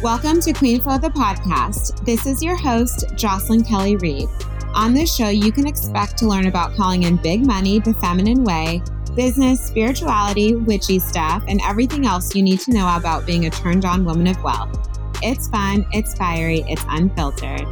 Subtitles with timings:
[0.00, 2.04] Welcome to Queen Flow the podcast.
[2.04, 4.28] This is your host, Jocelyn Kelly Reid.
[4.72, 8.44] On this show, you can expect to learn about calling in big money the feminine
[8.44, 8.80] way,
[9.16, 13.84] business, spirituality, witchy stuff, and everything else you need to know about being a turned
[13.84, 14.88] on woman of wealth.
[15.20, 17.66] It's fun, it's fiery, it's unfiltered.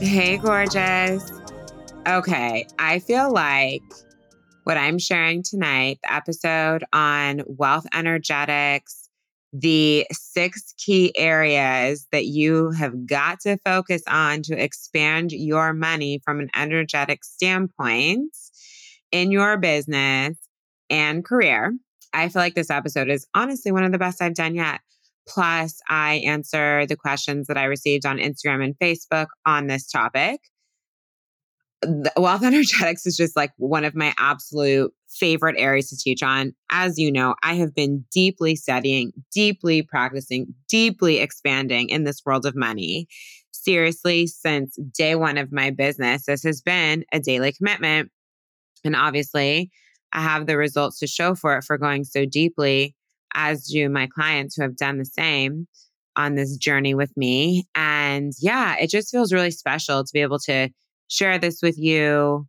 [0.00, 1.32] Hey, gorgeous.
[2.06, 3.82] Okay, I feel like
[4.64, 9.08] what I'm sharing tonight, the episode on wealth energetics,
[9.52, 16.20] the six key areas that you have got to focus on to expand your money
[16.24, 18.34] from an energetic standpoint
[19.12, 20.36] in your business
[20.90, 21.72] and career.
[22.12, 24.80] I feel like this episode is honestly one of the best I've done yet.
[25.28, 30.40] Plus, I answer the questions that I received on Instagram and Facebook on this topic
[32.16, 36.52] wealth energetics is just like one of my absolute favorite areas to teach on.
[36.70, 42.46] As you know, I have been deeply studying, deeply practicing, deeply expanding in this world
[42.46, 43.06] of money.
[43.52, 48.10] Seriously, since day one of my business, this has been a daily commitment.
[48.84, 49.70] And obviously,
[50.12, 52.94] I have the results to show for it for going so deeply,
[53.34, 55.66] as do my clients who have done the same
[56.16, 57.66] on this journey with me.
[57.74, 60.70] And yeah, it just feels really special to be able to
[61.08, 62.46] share this with you.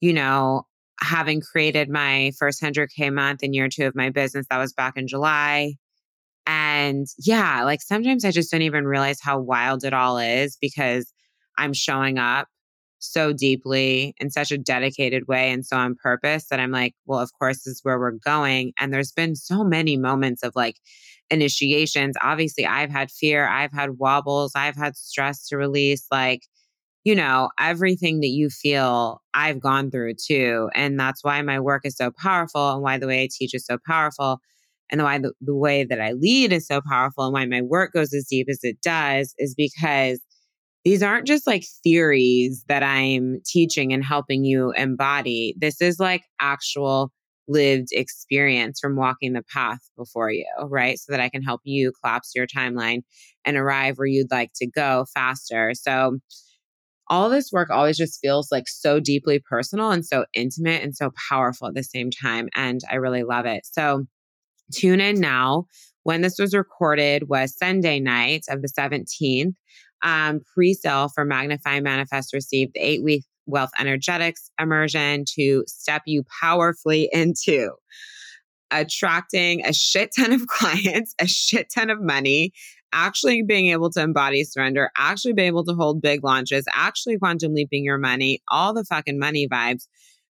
[0.00, 0.66] You know,
[1.00, 4.96] having created my first 100K month in year two of my business, that was back
[4.96, 5.74] in July.
[6.46, 11.12] And yeah, like sometimes I just don't even realize how wild it all is because
[11.56, 12.48] I'm showing up
[12.98, 17.20] so deeply in such a dedicated way and so on purpose that I'm like, well,
[17.20, 18.72] of course, this is where we're going.
[18.78, 20.76] And there's been so many moments of like
[21.30, 22.16] initiations.
[22.22, 26.06] Obviously, I've had fear, I've had wobbles, I've had stress to release.
[26.10, 26.42] Like,
[27.04, 30.70] you know, everything that you feel I've gone through too.
[30.74, 33.66] And that's why my work is so powerful and why the way I teach is
[33.66, 34.40] so powerful
[34.90, 37.92] and why the, the way that I lead is so powerful and why my work
[37.92, 40.20] goes as deep as it does is because
[40.84, 45.54] these aren't just like theories that I'm teaching and helping you embody.
[45.58, 47.10] This is like actual
[47.48, 50.98] lived experience from walking the path before you, right?
[50.98, 53.00] So that I can help you collapse your timeline
[53.44, 55.72] and arrive where you'd like to go faster.
[55.74, 56.18] So,
[57.08, 61.12] all this work always just feels like so deeply personal and so intimate and so
[61.28, 62.48] powerful at the same time.
[62.54, 63.66] And I really love it.
[63.70, 64.06] So
[64.72, 65.66] tune in now.
[66.02, 69.54] When this was recorded was Sunday night of the 17th.
[70.02, 77.08] Um, pre-sale for Magnify Manifest Receive the eight-week wealth energetics immersion to step you powerfully
[77.12, 77.70] into
[78.80, 82.52] attracting a shit ton of clients, a shit ton of money,
[82.92, 87.54] actually being able to embody surrender, actually being able to hold big launches, actually quantum
[87.54, 89.86] leaping your money, all the fucking money vibes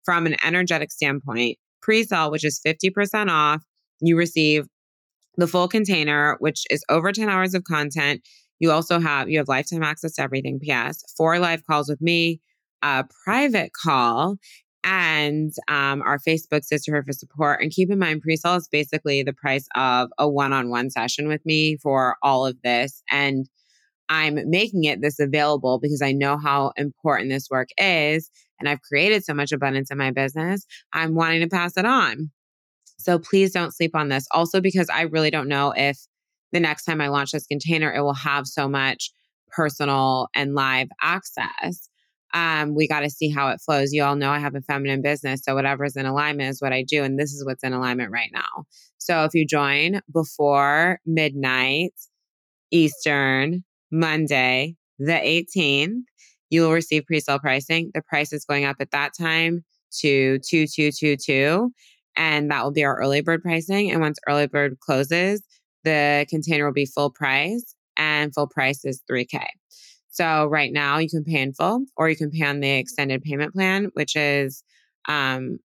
[0.04, 1.58] from an energetic standpoint.
[1.82, 3.62] Pre sale, which is 50% off,
[4.00, 4.66] you receive
[5.36, 8.20] the full container, which is over 10 hours of content.
[8.58, 10.60] You also have you have lifetime access to everything.
[10.60, 12.40] PS, four live calls with me,
[12.82, 14.36] a private call,
[14.84, 17.62] and um, our Facebook Sisterhood for support.
[17.62, 20.91] And keep in mind, pre sale is basically the price of a one on one
[20.91, 23.02] session with me for all of this.
[23.10, 23.48] And
[24.08, 28.30] I'm making it this available because I know how important this work is.
[28.58, 30.66] And I've created so much abundance in my business.
[30.92, 32.30] I'm wanting to pass it on.
[32.98, 34.26] So please don't sleep on this.
[34.32, 35.98] Also, because I really don't know if
[36.52, 39.10] the next time I launch this container, it will have so much
[39.50, 41.88] personal and live access
[42.32, 43.92] um, we got to see how it flows.
[43.92, 45.42] You all know I have a feminine business.
[45.44, 47.02] So whatever's in alignment is what I do.
[47.02, 48.64] And this is what's in alignment right now.
[48.98, 51.94] So if you join before midnight
[52.70, 56.02] Eastern, Monday, the 18th,
[56.50, 57.91] you will receive pre-sale pricing.
[57.94, 59.64] The price is going up at that time
[60.00, 61.72] to 2222
[62.16, 65.42] and that will be our early bird pricing and once early bird closes,
[65.84, 69.44] the container will be full price and full price is 3k.
[70.20, 73.22] So right now you can pay in full or you can pay on the extended
[73.22, 74.62] payment plan, which is,
[75.08, 75.60] um,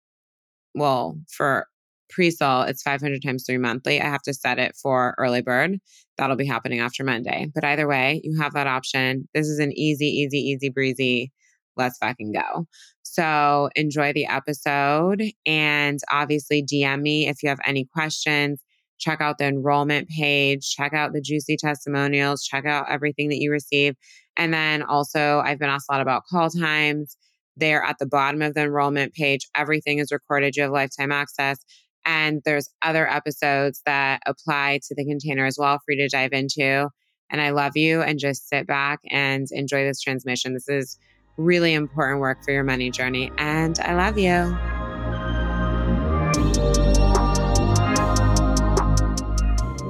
[0.74, 1.68] well, for
[2.10, 4.00] pre-sale, it's 500 times three monthly.
[4.00, 5.80] I have to set it for early bird.
[6.18, 7.52] That'll be happening after Monday.
[7.54, 9.28] But either way, you have that option.
[9.34, 11.34] This is an easy, easy, easy breezy.
[11.76, 12.66] Let's fucking go.
[13.04, 18.62] So enjoy the episode and obviously DM me if you have any questions
[18.98, 23.52] check out the enrollment page, check out the juicy testimonials, check out everything that you
[23.52, 23.96] receive.
[24.38, 27.18] And then also, I've been asked a lot about call times.
[27.58, 29.48] They're at the bottom of the enrollment page.
[29.56, 30.56] Everything is recorded.
[30.56, 31.58] You have lifetime access.
[32.06, 36.90] And there's other episodes that apply to the container as well, free to dive into.
[37.32, 40.54] And I love you and just sit back and enjoy this transmission.
[40.54, 40.98] This is
[41.38, 43.32] really important work for your money journey.
[43.38, 44.75] And I love you.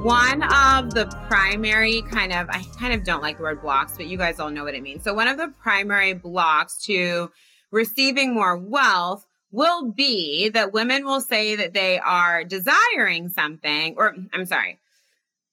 [0.06, 4.06] One of the primary kind of, I kind of don't like the word blocks, but
[4.06, 5.02] you guys all know what it means.
[5.02, 7.32] So, one of the primary blocks to
[7.72, 14.14] receiving more wealth will be that women will say that they are desiring something, or
[14.32, 14.78] I'm sorry,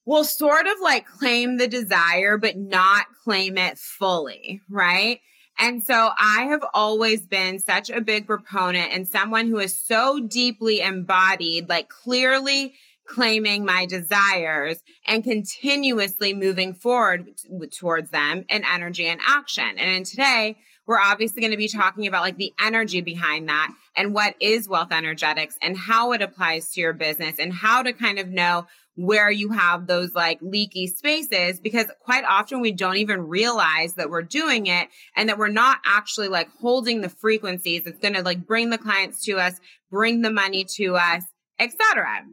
[0.06, 5.20] will sort of like claim the desire, but not claim it fully, right?
[5.58, 10.20] And so I have always been such a big proponent and someone who is so
[10.20, 12.76] deeply embodied, like clearly
[13.08, 17.30] claiming my desires and continuously moving forward
[17.78, 19.78] towards them in energy and action.
[19.78, 23.74] And in today, we're obviously going to be talking about like the energy behind that
[23.96, 27.94] and what is wealth energetics and how it applies to your business and how to
[27.94, 32.98] kind of know where you have those like leaky spaces because quite often we don't
[32.98, 37.84] even realize that we're doing it and that we're not actually like holding the frequencies
[37.84, 39.60] that's going to like bring the clients to us,
[39.90, 41.24] bring the money to us,
[41.60, 42.24] etc.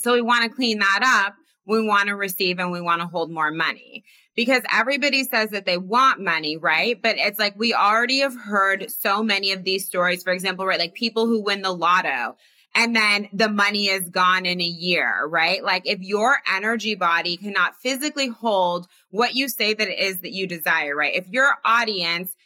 [0.00, 1.34] So we want to clean that up.
[1.66, 4.04] We want to receive and we want to hold more money
[4.34, 7.00] because everybody says that they want money, right?
[7.00, 10.22] But it's like we already have heard so many of these stories.
[10.22, 10.78] For example, right?
[10.78, 12.36] Like people who win the lotto
[12.74, 15.62] and then the money is gone in a year, right?
[15.62, 20.32] Like if your energy body cannot physically hold what you say that it is that
[20.32, 21.14] you desire, right?
[21.14, 22.36] If your audience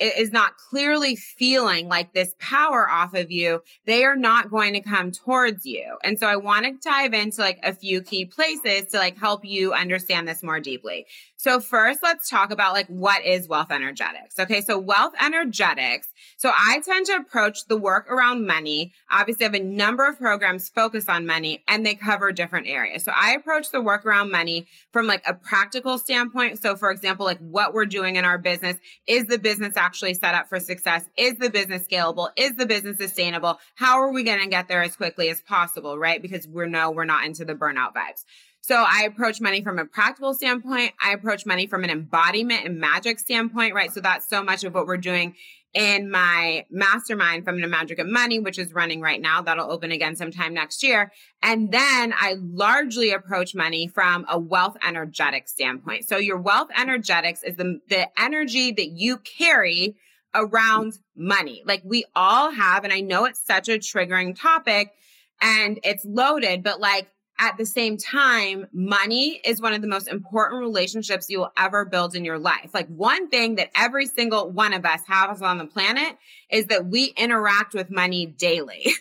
[0.00, 4.80] is not clearly feeling like this power off of you, they are not going to
[4.80, 5.96] come towards you.
[6.02, 9.44] And so I want to dive into like a few key places to like help
[9.44, 11.06] you understand this more deeply.
[11.42, 14.38] So first, let's talk about like what is wealth energetics.
[14.38, 14.60] Okay.
[14.60, 16.06] So wealth energetics.
[16.36, 18.92] So I tend to approach the work around money.
[19.10, 23.04] Obviously, I have a number of programs focused on money and they cover different areas.
[23.04, 26.60] So I approach the work around money from like a practical standpoint.
[26.60, 28.76] So for example, like what we're doing in our business,
[29.06, 31.06] is the business actually set up for success?
[31.16, 32.28] Is the business scalable?
[32.36, 33.58] Is the business sustainable?
[33.76, 35.96] How are we going to get there as quickly as possible?
[35.98, 36.20] Right.
[36.20, 38.26] Because we know we're not into the burnout vibes.
[38.62, 40.92] So I approach money from a practical standpoint.
[41.02, 43.92] I approach money from an embodiment and magic standpoint, right?
[43.92, 45.34] So that's so much of what we're doing
[45.72, 49.40] in my mastermind from the magic of money, which is running right now.
[49.40, 51.12] That'll open again sometime next year.
[51.42, 56.08] And then I largely approach money from a wealth energetic standpoint.
[56.08, 59.96] So your wealth energetics is the, the energy that you carry
[60.34, 61.62] around money.
[61.64, 64.92] Like we all have, and I know it's such a triggering topic
[65.40, 67.08] and it's loaded, but like
[67.40, 71.84] at the same time, money is one of the most important relationships you will ever
[71.84, 72.70] build in your life.
[72.74, 76.18] Like one thing that every single one of us has on the planet
[76.50, 78.86] is that we interact with money daily.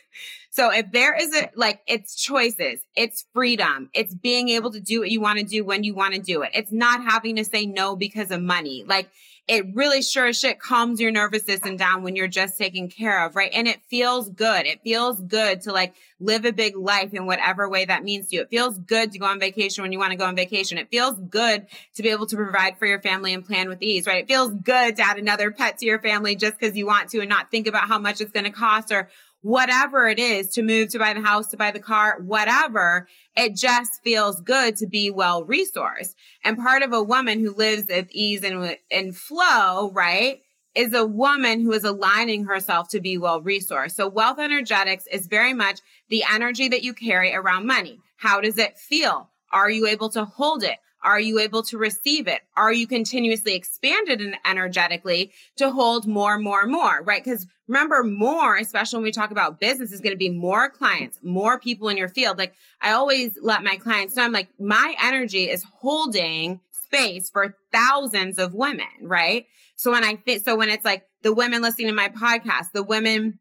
[0.51, 5.00] So if there is a, like, it's choices, it's freedom, it's being able to do
[5.00, 6.50] what you want to do when you want to do it.
[6.53, 8.83] It's not having to say no because of money.
[8.86, 9.09] Like,
[9.50, 13.25] it really sure as shit calms your nervous system down when you're just taken care
[13.25, 13.50] of, right?
[13.51, 14.68] And it feels good.
[14.68, 18.36] It feels good to like live a big life in whatever way that means to
[18.36, 18.42] you.
[18.44, 20.78] It feels good to go on vacation when you want to go on vacation.
[20.78, 21.66] It feels good
[21.96, 24.24] to be able to provide for your family and plan with ease, right?
[24.24, 27.19] It feels good to add another pet to your family just because you want to
[27.19, 29.10] and not think about how much it's going to cost or
[29.41, 33.07] whatever it is to move, to buy the house, to buy the car, whatever.
[33.36, 36.15] It just feels good to be well resourced.
[36.44, 40.41] And part of a woman who lives at ease and in flow, right?
[40.75, 43.93] Is a woman who is aligning herself to be well resourced.
[43.93, 45.79] So wealth energetics is very much
[46.10, 48.00] the energy that you carry around money.
[48.17, 49.29] How does it feel?
[49.51, 50.77] Are you able to hold it?
[51.03, 52.41] Are you able to receive it?
[52.56, 57.24] Are you continuously expanded and energetically to hold more, more, more, right?
[57.24, 61.20] Because remember, more, especially when we talk about business, is going to be more clients,
[61.24, 62.38] more people in your field.
[62.38, 67.56] Like I always let my clients know, I'm like, my energy is holding space for
[67.72, 69.46] thousands of women, right?
[69.75, 72.84] So when I think, so when it's like the women listening to my podcast, the
[72.84, 73.39] women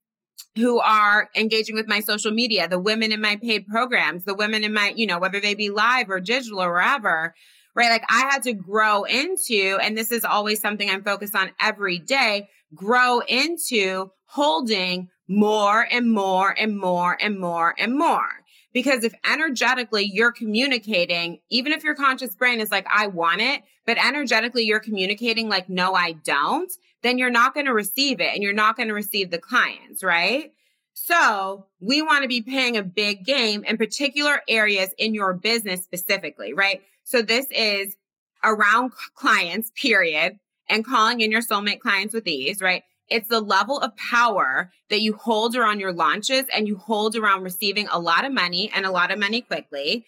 [0.57, 4.65] who are engaging with my social media, the women in my paid programs, the women
[4.65, 7.35] in my, you know, whether they be live or digital or wherever,
[7.75, 7.91] right?
[7.91, 11.99] Like I had to grow into, and this is always something I'm focused on every
[11.99, 18.29] day, grow into holding more and more and more and more and more.
[18.73, 23.63] Because if energetically you're communicating, even if your conscious brain is like, I want it,
[23.87, 26.71] but energetically you're communicating like, no, I don't,
[27.03, 30.03] then you're not going to receive it and you're not going to receive the clients,
[30.03, 30.53] right?
[30.95, 35.83] So we want to be playing a big game in particular areas in your business
[35.83, 36.83] specifically, right?
[37.05, 37.97] So this is
[38.43, 40.39] around clients, period,
[40.69, 42.83] and calling in your soulmate clients with ease, right?
[43.09, 47.43] It's the level of power that you hold around your launches and you hold around
[47.43, 50.05] receiving a lot of money and a lot of money quickly.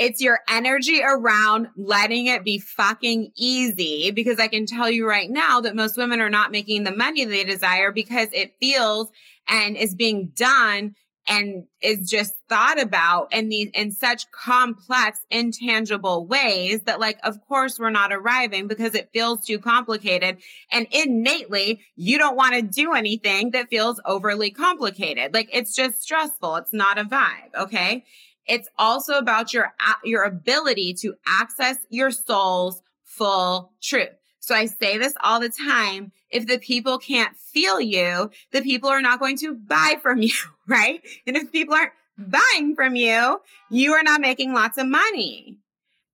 [0.00, 5.28] It's your energy around letting it be fucking easy because I can tell you right
[5.28, 9.10] now that most women are not making the money they desire because it feels
[9.46, 10.94] and is being done
[11.28, 17.38] and is just thought about in these in such complex intangible ways that like of
[17.46, 20.38] course we're not arriving because it feels too complicated.
[20.72, 25.34] And innately you don't want to do anything that feels overly complicated.
[25.34, 26.56] Like it's just stressful.
[26.56, 28.02] It's not a vibe okay
[28.46, 29.72] it's also about your
[30.04, 36.12] your ability to access your soul's full truth so I say this all the time.
[36.30, 40.32] If the people can't feel you, the people are not going to buy from you,
[40.66, 41.00] right?
[41.26, 45.58] And if people aren't buying from you, you are not making lots of money.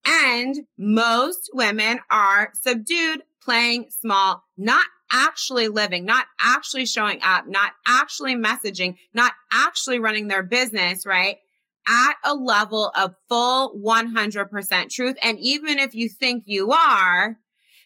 [0.05, 7.71] And most women are subdued, playing small, not actually living, not actually showing up, not
[7.87, 11.37] actually messaging, not actually running their business, right?
[11.87, 15.15] At a level of full 100% truth.
[15.21, 17.37] And even if you think you are,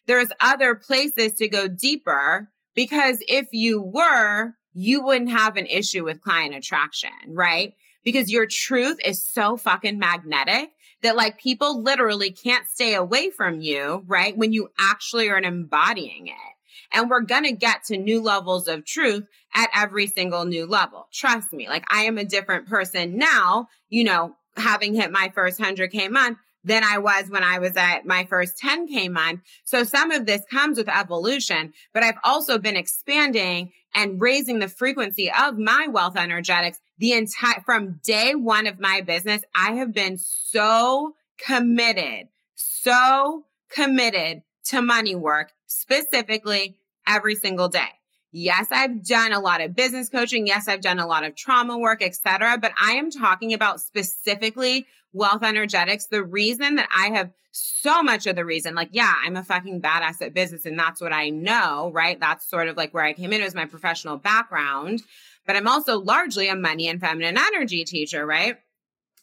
[0.08, 6.04] there's other places to go deeper because if you were, you wouldn't have an issue
[6.04, 7.74] with client attraction, right?
[8.04, 10.72] Because your truth is so fucking magnetic
[11.04, 14.36] that like people literally can't stay away from you, right?
[14.36, 16.51] When you actually are embodying it.
[16.94, 21.08] And we're going to get to new levels of truth at every single new level.
[21.14, 21.68] Trust me.
[21.68, 26.38] Like I am a different person now, you know, having hit my first 100K month
[26.64, 29.42] than I was when I was at my first 10K month.
[29.64, 34.70] So some of this comes with evolution, but I've also been expanding and raising the
[34.70, 39.44] frequency of my wealth energetics the entire, from day one of my business.
[39.56, 46.78] I have been so committed, so committed to money work specifically
[47.08, 47.90] every single day.
[48.32, 50.48] Yes, I've done a lot of business coaching.
[50.48, 52.58] Yes, I've done a lot of trauma work, etc.
[52.62, 56.06] But I am talking about specifically wealth energetics.
[56.06, 59.82] The reason that I have so much of the reason, like, yeah, I'm a fucking
[59.82, 62.18] badass at business and that's what I know, right?
[62.18, 63.44] That's sort of like where I came in.
[63.44, 65.02] Was my professional background,
[65.46, 68.58] but I'm also largely a money and feminine energy teacher, right?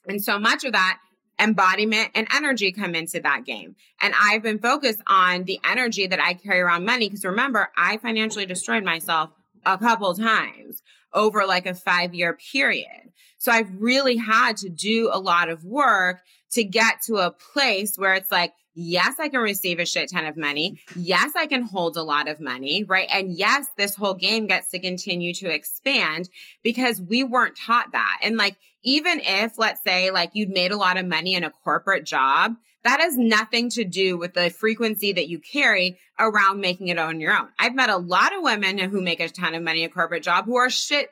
[0.06, 0.98] And so much of that
[1.38, 3.76] embodiment and energy come into that game.
[4.00, 7.08] And I've been focused on the energy that I carry around money.
[7.08, 9.30] Cause remember, I financially destroyed myself
[9.64, 13.12] a couple times over like a five year period.
[13.38, 17.96] So I've really had to do a lot of work to get to a place
[17.96, 20.80] where it's like, yes, I can receive a shit ton of money.
[20.96, 23.08] Yes, I can hold a lot of money, right?
[23.12, 26.28] And yes, this whole game gets to continue to expand
[26.62, 28.20] because we weren't taught that.
[28.22, 31.50] And like, even if, let's say, like you'd made a lot of money in a
[31.50, 32.54] corporate job,
[32.84, 37.20] that has nothing to do with the frequency that you carry around making it on
[37.20, 37.48] your own.
[37.58, 40.22] I've met a lot of women who make a ton of money in a corporate
[40.22, 41.10] job who are shit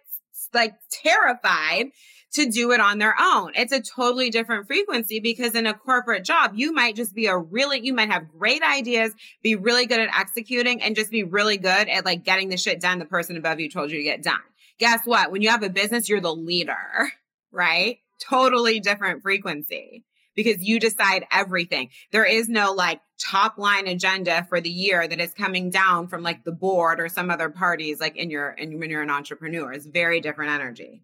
[0.54, 1.90] like terrified
[2.34, 3.52] to do it on their own.
[3.54, 7.36] It's a totally different frequency because in a corporate job, you might just be a
[7.36, 11.56] really, you might have great ideas, be really good at executing and just be really
[11.56, 14.22] good at like getting the shit done the person above you told you to get
[14.22, 14.40] done.
[14.78, 15.32] Guess what?
[15.32, 17.10] When you have a business, you're the leader,
[17.56, 17.98] right?
[18.20, 21.88] Totally different frequency because you decide everything.
[22.12, 26.22] There is no like top line agenda for the year that is coming down from
[26.22, 29.72] like the board or some other parties like in your and when you're an entrepreneur.
[29.72, 31.02] It's very different energy.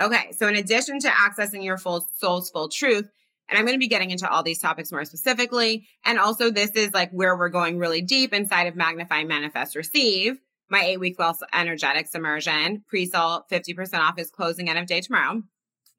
[0.00, 3.10] Okay, so in addition to accessing your full soul's full truth,
[3.50, 5.86] and I'm going to be getting into all these topics more specifically.
[6.04, 10.38] And also, this is like where we're going really deep inside of Magnify, Manifest, Receive,
[10.70, 12.84] my eight week wealth energetics immersion.
[12.88, 15.42] Pre sale 50% off is closing end of day tomorrow.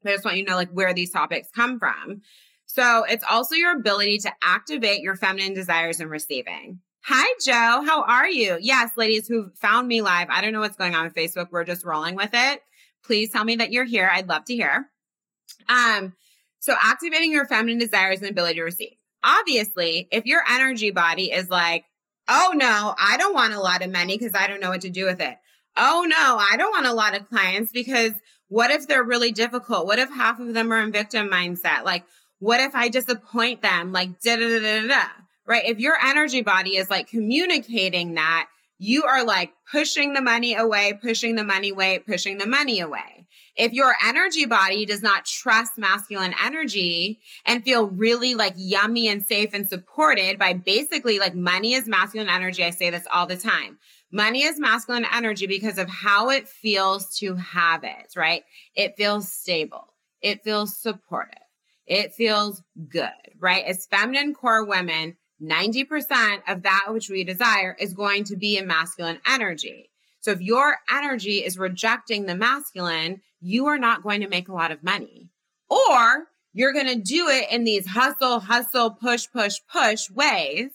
[0.04, 2.22] I just want you to know like where these topics come from.
[2.66, 6.80] So it's also your ability to activate your feminine desires and receiving.
[7.04, 7.84] Hi, Joe.
[7.84, 8.58] How are you?
[8.60, 10.28] Yes, ladies who found me live.
[10.30, 11.48] I don't know what's going on with Facebook.
[11.50, 12.62] We're just rolling with it
[13.04, 14.10] please tell me that you're here.
[14.12, 14.88] I'd love to hear.
[15.68, 16.14] Um,
[16.60, 18.94] so activating your feminine desires and ability to receive.
[19.24, 21.84] Obviously, if your energy body is like,
[22.28, 24.90] oh no, I don't want a lot of money because I don't know what to
[24.90, 25.36] do with it.
[25.76, 28.12] Oh no, I don't want a lot of clients because
[28.52, 29.86] what if they're really difficult?
[29.86, 31.84] What if half of them are in victim mindset?
[31.84, 32.04] Like,
[32.38, 33.92] what if I disappoint them?
[33.92, 35.04] Like, da da da da da.
[35.46, 35.64] Right?
[35.64, 40.98] If your energy body is like communicating that, you are like pushing the money away,
[41.00, 43.26] pushing the money away, pushing the money away.
[43.56, 49.26] If your energy body does not trust masculine energy and feel really like yummy and
[49.26, 52.64] safe and supported by basically like money is masculine energy.
[52.64, 53.78] I say this all the time.
[54.12, 58.42] Money is masculine energy because of how it feels to have it, right?
[58.74, 59.94] It feels stable.
[60.20, 61.38] It feels supportive.
[61.86, 63.64] It feels good, right?
[63.64, 68.64] As feminine core women, 90% of that which we desire is going to be a
[68.64, 69.90] masculine energy.
[70.20, 74.54] So if your energy is rejecting the masculine, you are not going to make a
[74.54, 75.30] lot of money.
[75.68, 80.70] Or you're going to do it in these hustle, hustle, push, push, push ways.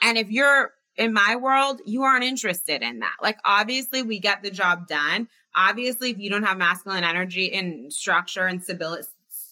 [0.00, 3.16] And if you're in my world, you aren't interested in that.
[3.22, 5.28] Like, obviously, we get the job done.
[5.54, 9.06] Obviously, if you don't have masculine energy and structure and stability,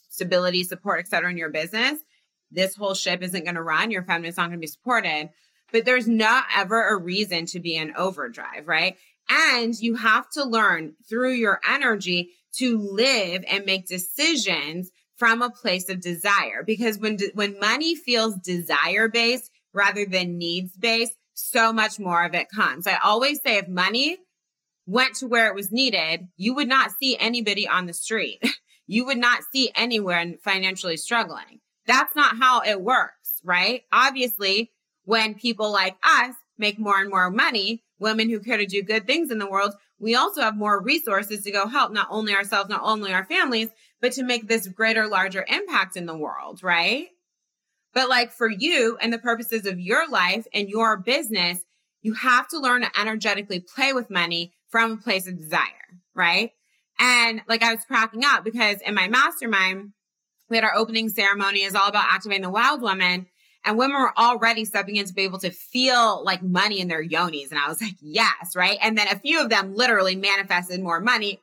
[0.08, 2.00] stability, support, etc., in your business,
[2.50, 3.90] this whole ship isn't going to run.
[3.90, 5.30] Your feminin's not going to be supported.
[5.72, 8.96] But there's not ever a reason to be in overdrive, right?
[9.28, 15.50] And you have to learn through your energy to live and make decisions from a
[15.50, 16.62] place of desire.
[16.64, 22.34] Because when, when money feels desire based rather than needs based, so much more of
[22.34, 22.86] it comes.
[22.86, 24.18] I always say if money
[24.86, 28.40] went to where it was needed, you would not see anybody on the street.
[28.86, 31.60] you would not see anyone financially struggling.
[31.86, 33.82] That's not how it works, right?
[33.92, 34.72] Obviously,
[35.04, 39.06] when people like us make more and more money, women who care to do good
[39.06, 42.68] things in the world, we also have more resources to go help not only ourselves,
[42.68, 43.68] not only our families,
[44.00, 47.08] but to make this greater, larger impact in the world, right?
[47.94, 51.60] But like for you and the purposes of your life and your business,
[52.02, 55.64] you have to learn to energetically play with money from a place of desire,
[56.14, 56.50] right?
[56.98, 59.92] And like I was cracking up because in my mastermind,
[60.50, 63.26] we had our opening ceremony is all about activating the wild woman.
[63.64, 67.02] And women were already stepping in to be able to feel like money in their
[67.02, 67.50] yonis.
[67.50, 68.76] And I was like, yes, right?
[68.82, 71.40] And then a few of them literally manifested more money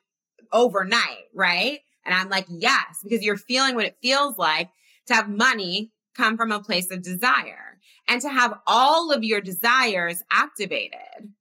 [0.51, 1.79] overnight, right?
[2.05, 4.70] And I'm like, yes, because you're feeling what it feels like
[5.08, 9.41] to have money come from a place of desire and to have all of your
[9.41, 11.34] desires activated.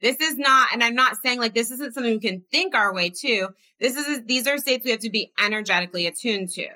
[0.00, 2.94] This is not, and I'm not saying like this isn't something we can think our
[2.94, 3.48] way to.
[3.80, 6.68] This is, these are states we have to be energetically attuned to,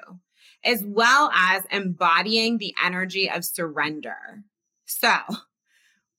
[0.65, 4.17] as well as embodying the energy of surrender.
[4.87, 5.17] So,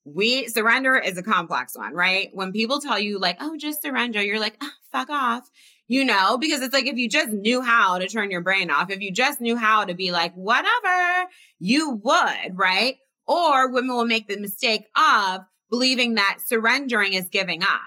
[0.06, 2.30] we surrender is a complex one, right?
[2.34, 5.50] When people tell you like, oh, just surrender, you're like, oh, fuck off
[5.88, 8.90] you know, because it's like if you just knew how to turn your brain off,
[8.90, 12.98] if you just knew how to be like, whatever, you would, right?
[13.28, 17.80] Or women will make the mistake of believing that surrendering is giving up.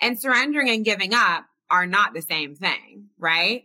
[0.00, 3.64] And surrendering and giving up are not the same thing, right?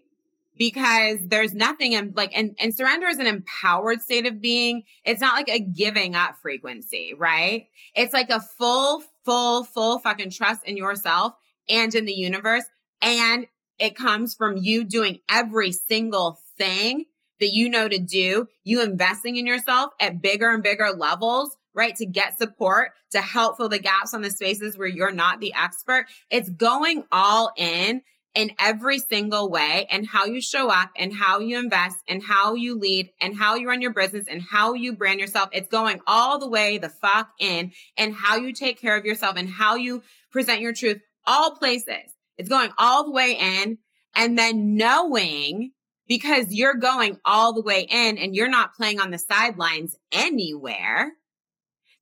[0.55, 4.83] Because there's nothing in like, and, and surrender is an empowered state of being.
[5.03, 7.67] It's not like a giving up frequency, right?
[7.95, 11.33] It's like a full, full, full fucking trust in yourself
[11.69, 12.63] and in the universe
[13.01, 13.47] and
[13.79, 17.05] it comes from you doing every single thing
[17.39, 21.95] that you know to do, you investing in yourself at bigger and bigger levels, right?
[21.97, 25.53] To get support, to help fill the gaps on the spaces where you're not the
[25.53, 26.07] expert.
[26.31, 28.01] It's going all in
[28.33, 32.53] in every single way and how you show up and how you invest and how
[32.53, 35.49] you lead and how you run your business and how you brand yourself.
[35.51, 39.37] It's going all the way the fuck in and how you take care of yourself
[39.37, 42.13] and how you present your truth, all places.
[42.37, 43.77] It's going all the way in
[44.15, 45.71] and then knowing
[46.07, 51.11] because you're going all the way in and you're not playing on the sidelines anywhere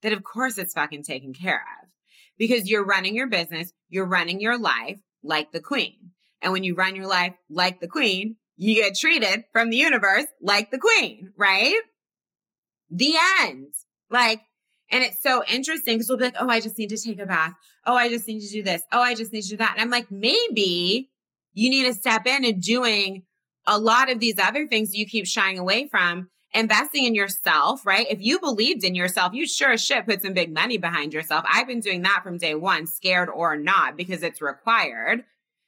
[0.01, 1.89] that of course it's fucking taken care of
[2.37, 6.11] because you're running your business, you're running your life like the queen.
[6.41, 10.25] And when you run your life like the queen, you get treated from the universe
[10.41, 11.75] like the queen, right?
[12.89, 13.73] The end.
[14.09, 14.41] Like,
[14.91, 17.25] and it's so interesting because we'll be like, oh, I just need to take a
[17.25, 17.53] bath.
[17.85, 18.83] Oh, I just need to do this.
[18.91, 19.73] Oh, I just need to do that.
[19.73, 21.09] And I'm like, maybe
[21.53, 23.23] you need to step in and doing
[23.65, 28.05] a lot of these other things you keep shying away from, investing in yourself, right?
[28.09, 31.45] If you believed in yourself, you sure as shit put some big money behind yourself.
[31.51, 35.23] I've been doing that from day one, scared or not, because it's required.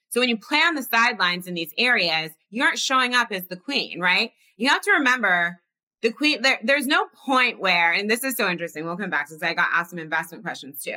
[0.10, 3.48] So when you play on the sidelines in these areas, you aren't showing up as
[3.48, 4.32] the queen, right?
[4.56, 5.60] You have to remember
[6.08, 8.86] the queen, there, there's no point where, and this is so interesting.
[8.86, 10.96] We'll come back because I got asked some investment questions too.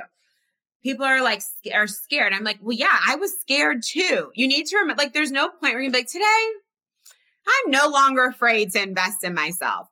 [0.82, 1.42] People are like,
[1.74, 2.32] are scared.
[2.32, 4.30] I'm like, well, yeah, I was scared too.
[4.34, 6.24] You need to remember, like, there's no point where you're like, today,
[7.46, 9.88] I'm no longer afraid to invest in myself.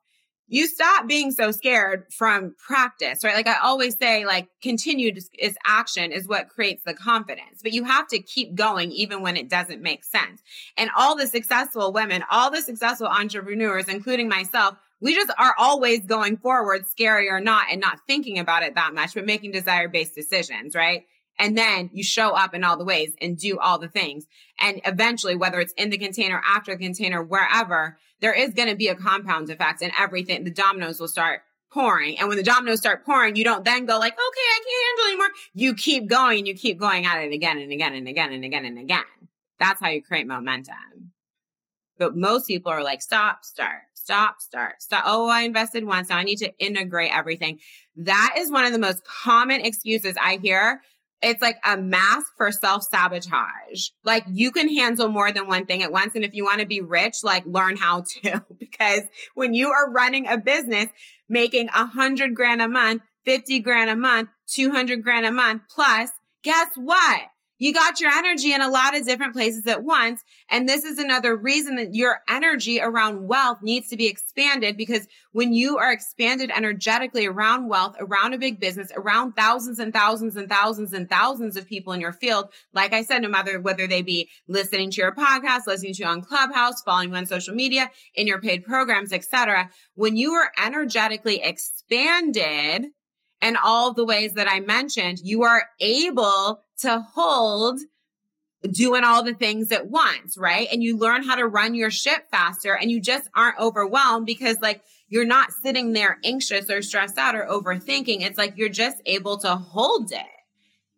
[0.51, 3.35] You stop being so scared from practice, right?
[3.35, 7.83] Like I always say, like continued is action is what creates the confidence, but you
[7.83, 10.41] have to keep going even when it doesn't make sense.
[10.75, 16.05] And all the successful women, all the successful entrepreneurs, including myself, we just are always
[16.05, 19.87] going forward, scary or not, and not thinking about it that much, but making desire
[19.87, 21.05] based decisions, right?
[21.37, 24.25] And then you show up in all the ways and do all the things.
[24.59, 28.75] And eventually, whether it's in the container, after the container, wherever, there is going to
[28.75, 32.19] be a compound effect and everything, the dominoes will start pouring.
[32.19, 35.11] And when the dominoes start pouring, you don't then go like, okay, I can't handle
[35.11, 35.35] anymore.
[35.53, 38.65] You keep going you keep going at it again and again and again and again
[38.65, 39.03] and again.
[39.59, 41.11] That's how you create momentum.
[41.97, 45.03] But most people are like, stop, start, stop, start, stop.
[45.05, 46.09] Oh, I invested once.
[46.09, 47.59] Now I need to integrate everything.
[47.95, 50.81] That is one of the most common excuses I hear.
[51.21, 53.89] It's like a mask for self sabotage.
[54.03, 56.15] Like you can handle more than one thing at once.
[56.15, 59.01] And if you want to be rich, like learn how to, because
[59.35, 60.87] when you are running a business,
[61.27, 66.09] making a hundred grand a month, 50 grand a month, 200 grand a month plus,
[66.43, 67.21] guess what?
[67.59, 70.23] You got your energy in a lot of different places at once.
[70.49, 75.07] And this is another reason that your energy around wealth needs to be expanded because
[75.33, 80.37] when you are expanded energetically around wealth, around a big business, around thousands and thousands
[80.37, 83.87] and thousands and thousands of people in your field, like I said, no matter whether
[83.87, 87.53] they be listening to your podcast, listening to you on Clubhouse, following you on social
[87.53, 89.69] media, in your paid programs, etc.
[89.95, 92.85] When you are energetically expanded,
[93.41, 97.79] and all the ways that I mentioned, you are able to hold
[98.71, 100.67] doing all the things at once, right?
[100.71, 104.57] And you learn how to run your ship faster and you just aren't overwhelmed because
[104.61, 108.21] like you're not sitting there anxious or stressed out or overthinking.
[108.21, 110.25] It's like you're just able to hold it.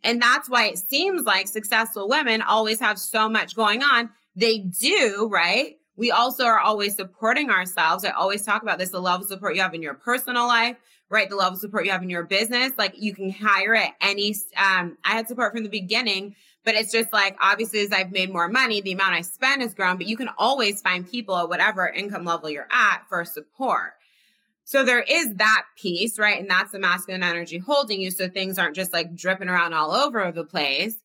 [0.04, 4.10] And that's why it seems like successful women always have so much going on.
[4.36, 5.76] They do, right?
[5.96, 8.04] We also are always supporting ourselves.
[8.04, 10.78] I always talk about this the level of support you have in your personal life,
[11.12, 11.30] right?
[11.30, 12.72] The level of support you have in your business.
[12.78, 16.92] Like you can hire at any, um, I had support from the beginning, but it's
[16.92, 20.08] just like, obviously, as I've made more money, the amount I spend has grown, but
[20.08, 23.94] you can always find people at whatever income level you're at for support.
[24.64, 26.40] So there is that piece, right?
[26.40, 28.10] And that's the masculine energy holding you.
[28.10, 30.98] So things aren't just like dripping around all over the place.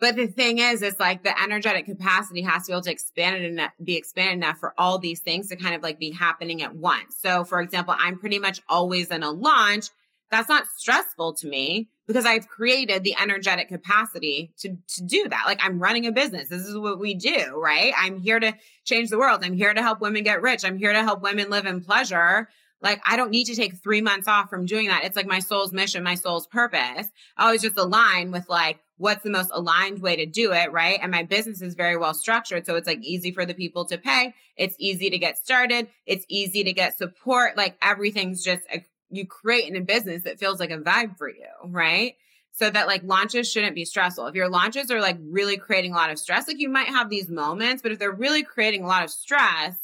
[0.00, 3.36] But the thing is, it's like the energetic capacity has to be able to expand
[3.36, 6.62] it and be expanded enough for all these things to kind of like be happening
[6.62, 7.16] at once.
[7.20, 9.90] So, for example, I'm pretty much always in a launch.
[10.30, 15.42] That's not stressful to me because I've created the energetic capacity to, to do that.
[15.44, 16.48] Like I'm running a business.
[16.48, 17.92] This is what we do, right?
[17.98, 19.44] I'm here to change the world.
[19.44, 20.64] I'm here to help women get rich.
[20.64, 22.48] I'm here to help women live in pleasure.
[22.80, 25.04] Like I don't need to take three months off from doing that.
[25.04, 27.08] It's like my soul's mission, my soul's purpose.
[27.36, 30.98] I always just align with like what's the most aligned way to do it, right?
[31.00, 32.66] And my business is very well structured.
[32.66, 34.34] So it's like easy for the people to pay.
[34.58, 35.88] It's easy to get started.
[36.04, 37.56] It's easy to get support.
[37.56, 41.30] Like everything's just a, you create in a business that feels like a vibe for
[41.30, 42.12] you, right?
[42.52, 44.26] So that like launches shouldn't be stressful.
[44.26, 47.08] If your launches are like really creating a lot of stress, like you might have
[47.08, 49.76] these moments, but if they're really creating a lot of stress,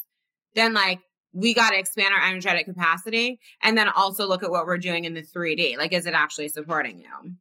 [0.54, 1.00] then like
[1.32, 5.06] we got to expand our energetic capacity and then also look at what we're doing
[5.06, 5.78] in the 3D.
[5.78, 7.36] Like, is it actually supporting you?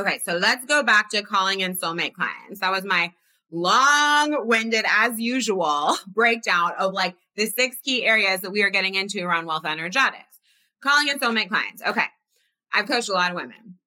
[0.00, 2.60] Okay, so let's go back to calling in soulmate clients.
[2.60, 3.12] That was my
[3.52, 8.94] long winded, as usual, breakdown of like the six key areas that we are getting
[8.94, 10.38] into around wealth energetics.
[10.82, 11.82] Calling in soulmate clients.
[11.86, 12.06] Okay,
[12.72, 13.78] I've coached a lot of women.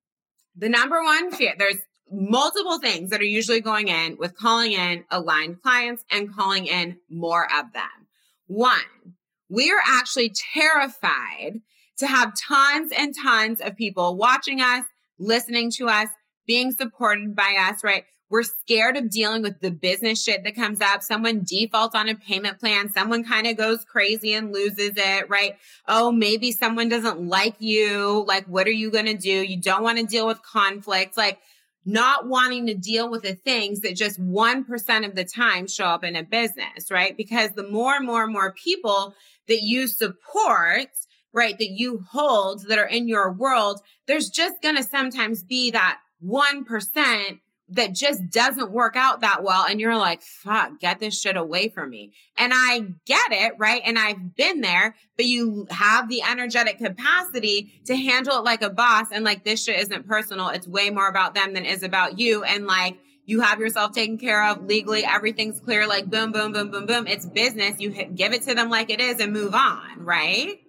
[0.56, 1.80] The number one fear, there's
[2.12, 6.98] multiple things that are usually going in with calling in aligned clients and calling in
[7.10, 8.08] more of them.
[8.46, 9.16] One,
[9.50, 11.62] we are actually terrified
[11.98, 14.84] to have tons and tons of people watching us,
[15.20, 16.10] listening to us,
[16.46, 18.04] being supported by us, right?
[18.30, 21.04] We're scared of dealing with the business shit that comes up.
[21.04, 22.90] Someone defaults on a payment plan.
[22.90, 25.56] Someone kind of goes crazy and loses it, right?
[25.88, 28.26] Oh, maybe someone doesn't like you.
[28.28, 29.30] Like, what are you going to do?
[29.30, 31.16] You don't want to deal with conflict.
[31.16, 31.40] Like,
[31.86, 36.04] not wanting to deal with the things that just 1% of the time show up
[36.04, 37.16] in a business, right?
[37.16, 39.14] Because the more and more and more people
[39.48, 40.88] that you support,
[41.34, 45.72] right, that you hold that are in your world, there's just going to sometimes be
[45.72, 49.66] that 1% that just doesn't work out that well.
[49.66, 52.14] And you're like, fuck, get this shit away from me.
[52.38, 53.82] And I get it, right?
[53.84, 58.70] And I've been there, but you have the energetic capacity to handle it like a
[58.70, 59.08] boss.
[59.12, 60.50] And like, this shit isn't personal.
[60.50, 62.44] It's way more about them than is about you.
[62.44, 65.06] And like, you have yourself taken care of legally.
[65.06, 65.88] Everything's clear.
[65.88, 67.08] Like boom, boom, boom, boom, boom.
[67.08, 67.80] It's business.
[67.80, 70.04] You give it to them like it is and move on.
[70.04, 70.60] Right.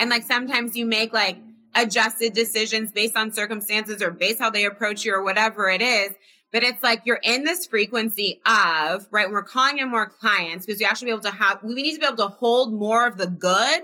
[0.00, 1.38] And like sometimes you make like
[1.76, 6.10] adjusted decisions based on circumstances or based how they approach you or whatever it is.
[6.52, 9.30] But it's like you're in this frequency of, right?
[9.30, 12.00] We're calling in more clients because we actually be able to have, we need to
[12.00, 13.82] be able to hold more of the good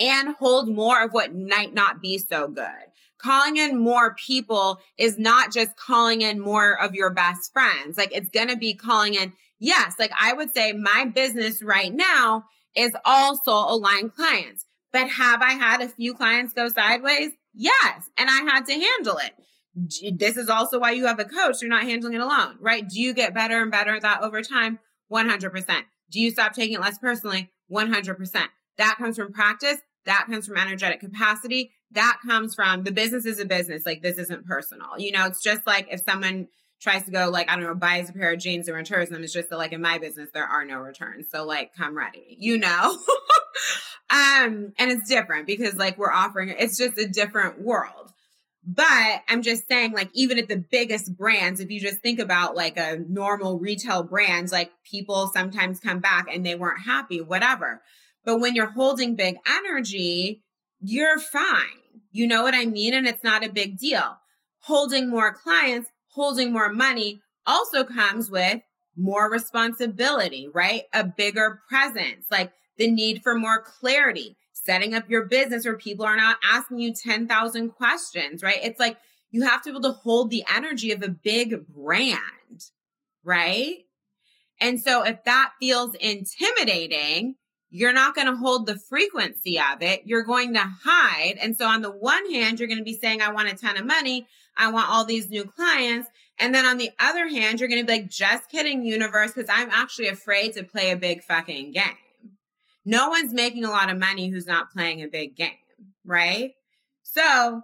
[0.00, 5.18] and hold more of what might not be so good calling in more people is
[5.18, 7.98] not just calling in more of your best friends.
[7.98, 11.92] Like it's going to be calling in, yes, like I would say my business right
[11.92, 12.44] now
[12.76, 14.64] is also aligned clients.
[14.92, 17.30] But have I had a few clients go sideways?
[17.54, 18.10] Yes.
[18.16, 20.18] And I had to handle it.
[20.18, 21.60] This is also why you have a coach.
[21.60, 22.88] You're not handling it alone, right?
[22.88, 24.78] Do you get better and better at that over time?
[25.12, 25.82] 100%.
[26.10, 27.50] Do you stop taking it less personally?
[27.70, 28.44] 100%.
[28.78, 29.78] That comes from practice.
[30.04, 33.86] That comes from energetic capacity that comes from the business is a business.
[33.86, 34.98] Like this isn't personal.
[34.98, 36.48] You know, it's just like if someone
[36.80, 39.22] tries to go like, I don't know, buys a pair of jeans and returns them.
[39.24, 41.26] It's just that like in my business, there are no returns.
[41.30, 42.98] So like come ready, you know?
[44.10, 48.12] um, and it's different because like we're offering, it's just a different world.
[48.70, 52.54] But I'm just saying, like, even at the biggest brands, if you just think about
[52.54, 57.80] like a normal retail brands, like people sometimes come back and they weren't happy, whatever.
[58.26, 60.42] But when you're holding big energy,
[60.80, 61.80] you're fine.
[62.12, 62.92] You know what I mean?
[62.92, 64.18] And it's not a big deal.
[64.60, 68.60] Holding more clients, holding more money also comes with
[68.96, 70.82] more responsibility, right?
[70.92, 76.04] A bigger presence, like the need for more clarity, setting up your business where people
[76.04, 78.58] are not asking you 10,000 questions, right?
[78.62, 78.96] It's like
[79.30, 82.18] you have to be able to hold the energy of a big brand,
[83.24, 83.76] right?
[84.60, 87.36] And so if that feels intimidating,
[87.70, 90.02] you're not going to hold the frequency of it.
[90.04, 91.36] You're going to hide.
[91.40, 93.76] And so on the one hand, you're going to be saying, I want a ton
[93.76, 94.26] of money.
[94.58, 96.08] I want all these new clients.
[96.38, 99.50] And then on the other hand, you're going to be like, just kidding, universe, because
[99.50, 101.96] I'm actually afraid to play a big fucking game.
[102.84, 105.50] No one's making a lot of money who's not playing a big game,
[106.04, 106.52] right?
[107.02, 107.62] So,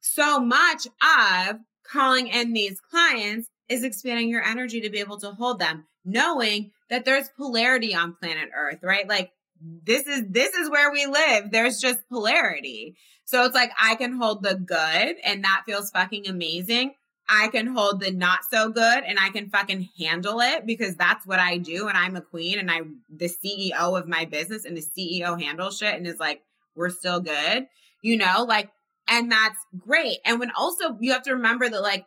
[0.00, 5.32] so much of calling in these clients is expanding your energy to be able to
[5.32, 9.08] hold them, knowing that there's polarity on planet Earth, right?
[9.08, 11.50] Like this is this is where we live.
[11.50, 12.96] There's just polarity.
[13.28, 16.94] So it's like I can hold the good and that feels fucking amazing.
[17.28, 21.26] I can hold the not so good and I can fucking handle it because that's
[21.26, 24.74] what I do and I'm a queen and I'm the CEO of my business and
[24.74, 26.40] the CEO handles shit and is like
[26.74, 27.66] we're still good.
[28.00, 28.70] You know, like
[29.08, 30.20] and that's great.
[30.24, 32.06] And when also you have to remember that like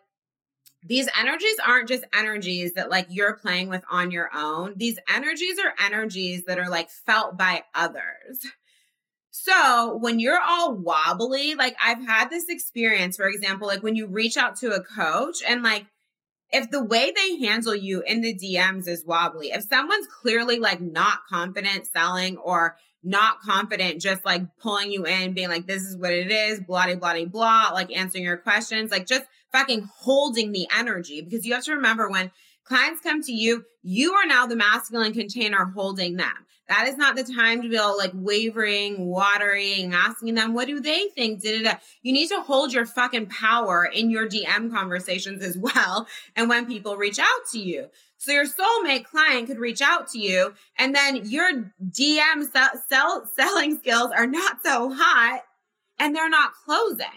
[0.83, 4.73] these energies aren't just energies that like you're playing with on your own.
[4.75, 8.39] These energies are energies that are like felt by others.
[9.31, 14.07] So when you're all wobbly, like I've had this experience, for example, like when you
[14.07, 15.85] reach out to a coach and like
[16.51, 20.81] if the way they handle you in the DMs is wobbly, if someone's clearly like
[20.81, 25.97] not confident selling or not confident, just like pulling you in, being like, this is
[25.97, 30.51] what it is, blah, blah, blah, blah, like answering your questions, like just fucking holding
[30.51, 32.31] the energy because you have to remember when
[32.63, 36.45] clients come to you, you are now the masculine container holding them.
[36.71, 40.79] That is not the time to be all like wavering, watering, asking them, what do
[40.79, 41.43] they think?
[41.43, 41.77] Da-da-da.
[42.01, 46.07] You need to hold your fucking power in your DM conversations as well.
[46.37, 47.87] And when people reach out to you.
[48.17, 53.29] So your soulmate client could reach out to you and then your DM sell, sell,
[53.35, 55.41] selling skills are not so hot
[55.99, 57.07] and they're not closing,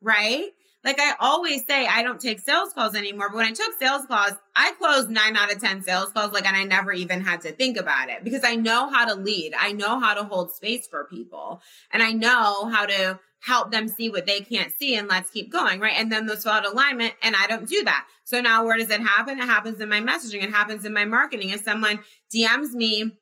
[0.00, 0.50] right?
[0.84, 3.30] Like I always say, I don't take sales calls anymore.
[3.30, 6.32] But when I took sales calls, I closed nine out of 10 sales calls.
[6.32, 9.14] Like, and I never even had to think about it because I know how to
[9.14, 9.54] lead.
[9.58, 13.88] I know how to hold space for people and I know how to help them
[13.88, 15.80] see what they can't see and let's keep going.
[15.80, 15.94] Right.
[15.96, 18.06] And then those fall alignment and I don't do that.
[18.24, 19.38] So now where does it happen?
[19.38, 20.42] It happens in my messaging.
[20.42, 21.50] It happens in my marketing.
[21.50, 22.00] If someone
[22.34, 23.12] DMs me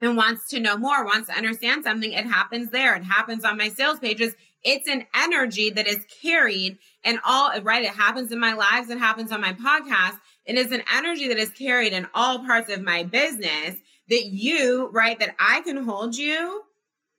[0.00, 2.94] and wants to know more, wants to understand something, it happens there.
[2.96, 4.34] It happens on my sales pages.
[4.66, 7.84] It's an energy that is carried and all, right?
[7.84, 8.90] It happens in my lives.
[8.90, 10.18] It happens on my podcast.
[10.44, 13.76] It is an energy that is carried in all parts of my business
[14.08, 15.18] that you, right?
[15.20, 16.62] That I can hold you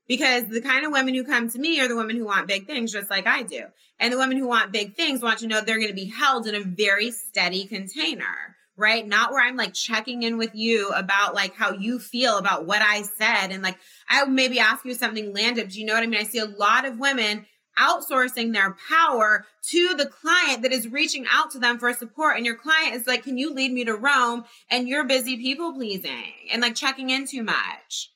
[0.10, 2.68] because the kind of women who come to me are the women who want big
[2.68, 3.64] things, just like I do.
[3.98, 6.48] And the women who want big things want to know they're going to be held
[6.48, 9.06] in a very steady container, right?
[9.06, 12.82] Not where I'm like checking in with you about like how you feel about what
[12.82, 13.48] I said.
[13.48, 15.70] And like, I maybe ask you something landed.
[15.70, 16.20] Do you know what I mean?
[16.20, 17.46] I see a lot of women
[17.80, 22.38] outsourcing their power to the client that is reaching out to them for support.
[22.38, 24.46] And your client is like, can you lead me to Rome?
[24.70, 28.12] And you're busy people pleasing and like checking in too much.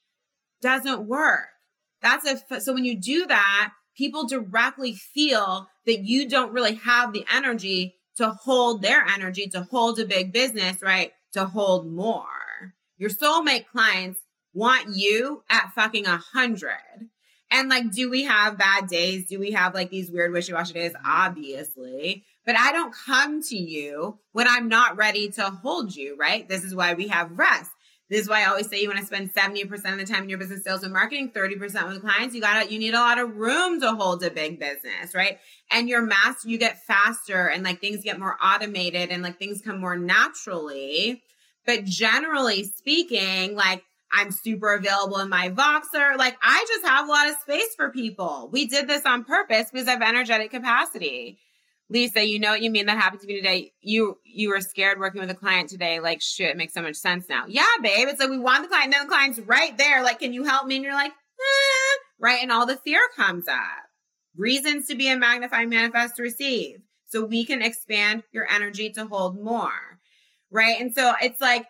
[0.62, 1.48] Doesn't work.
[2.02, 7.14] That's a, so when you do that, people directly feel that you don't really have
[7.14, 11.12] the energy to hold their energy, to hold a big business, right?
[11.34, 12.76] To hold more.
[12.98, 14.20] Your soulmate clients
[14.54, 17.10] want you at fucking a hundred.
[17.50, 19.26] And like, do we have bad days?
[19.26, 20.94] Do we have like these weird wishy washy days?
[21.04, 22.24] Obviously.
[22.46, 26.48] But I don't come to you when I'm not ready to hold you, right?
[26.48, 27.72] This is why we have rest.
[28.12, 30.30] This is why I always say you want to spend 70% of the time in
[30.30, 32.36] your business sales and marketing, 30% with clients.
[32.36, 35.40] You gotta, you need a lot of room to hold a big business, right?
[35.72, 39.62] And your master, you get faster and like things get more automated and like things
[39.62, 41.24] come more naturally.
[41.66, 46.18] But generally speaking, like I'm super available in my Voxer.
[46.18, 48.50] Like I just have a lot of space for people.
[48.52, 51.38] We did this on purpose because I have energetic capacity.
[51.92, 52.86] Lisa, you know what you mean?
[52.86, 53.74] That happened to me today.
[53.82, 56.00] You you were scared working with a client today.
[56.00, 57.46] Like shit, it makes so much sense now.
[57.48, 58.08] Yeah, babe.
[58.08, 60.02] It's like we want the client, then the client's right there.
[60.02, 60.78] Like, can you help me?
[60.78, 61.98] And you're like, eh.
[62.18, 63.60] right, and all the fear comes up.
[64.38, 66.80] Reasons to be a magnify, manifest, to receive.
[67.08, 70.00] So we can expand your energy to hold more.
[70.50, 70.80] Right.
[70.80, 71.66] And so it's like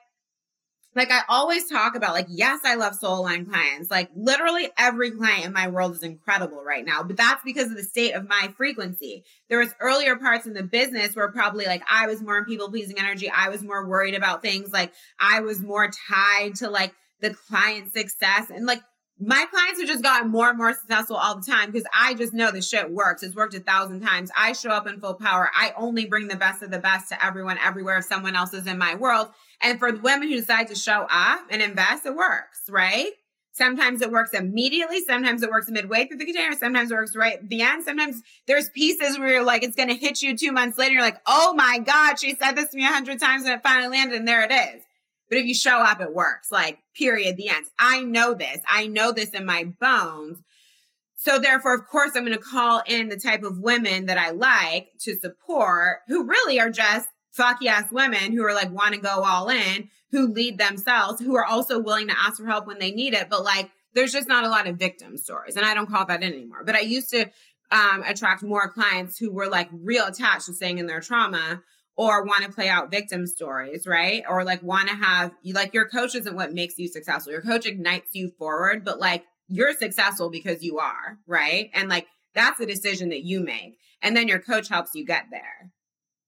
[0.95, 3.89] like I always talk about, like, yes, I love soul aligned clients.
[3.89, 7.77] Like literally every client in my world is incredible right now, but that's because of
[7.77, 9.23] the state of my frequency.
[9.49, 12.69] There was earlier parts in the business where probably like I was more in people
[12.69, 13.29] pleasing energy.
[13.29, 14.73] I was more worried about things.
[14.73, 18.81] Like I was more tied to like the client success and like
[19.23, 22.33] my clients have just gotten more and more successful all the time because I just
[22.33, 23.21] know the shit works.
[23.21, 24.31] It's worked a thousand times.
[24.35, 25.49] I show up in full power.
[25.55, 28.65] I only bring the best of the best to everyone everywhere if someone else is
[28.65, 29.29] in my world.
[29.61, 33.11] And for the women who decide to show up and invest, it works, right?
[33.51, 35.01] Sometimes it works immediately.
[35.01, 36.55] Sometimes it works midway through the container.
[36.55, 37.83] Sometimes it works right at the end.
[37.83, 40.93] Sometimes there's pieces where you're like, it's going to hit you two months later.
[40.93, 43.61] You're like, oh my God, she said this to me a hundred times and it
[43.61, 44.83] finally landed and there it is.
[45.31, 46.51] But if you show up, it works.
[46.51, 47.65] Like, period, the end.
[47.79, 48.59] I know this.
[48.67, 50.39] I know this in my bones.
[51.15, 54.31] So therefore, of course, I'm going to call in the type of women that I
[54.31, 58.99] like to support who really are just fucky ass women who are like want to
[58.99, 62.79] go all in, who lead themselves, who are also willing to ask for help when
[62.79, 63.29] they need it.
[63.29, 65.55] But like, there's just not a lot of victim stories.
[65.55, 66.65] And I don't call that in anymore.
[66.65, 67.29] But I used to
[67.71, 71.61] um, attract more clients who were like real attached to staying in their trauma
[71.95, 74.23] or want to play out victim stories, right?
[74.27, 77.31] Or like want to have you like your coach isn't what makes you successful.
[77.31, 81.69] Your coach ignites you forward, but like you're successful because you are, right?
[81.73, 83.77] And like that's a decision that you make.
[84.01, 85.71] And then your coach helps you get there.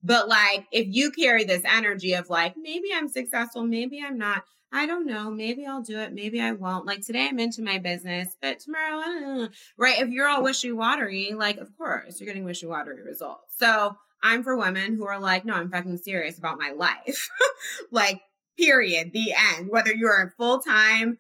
[0.04, 4.44] But like if you carry this energy of like, maybe I'm successful, maybe I'm not.
[4.76, 5.30] I don't know.
[5.30, 6.14] Maybe I'll do it.
[6.14, 6.88] Maybe I won't.
[6.88, 9.48] Like today, I'm into my business, but tomorrow,
[9.78, 10.02] right?
[10.02, 13.54] If you're all wishy watery, like, of course, you're getting wishy watery results.
[13.60, 17.30] So I'm for women who are like, no, I'm fucking serious about my life.
[17.92, 18.22] like,
[18.58, 19.68] period, the end.
[19.70, 21.20] Whether you're a full time,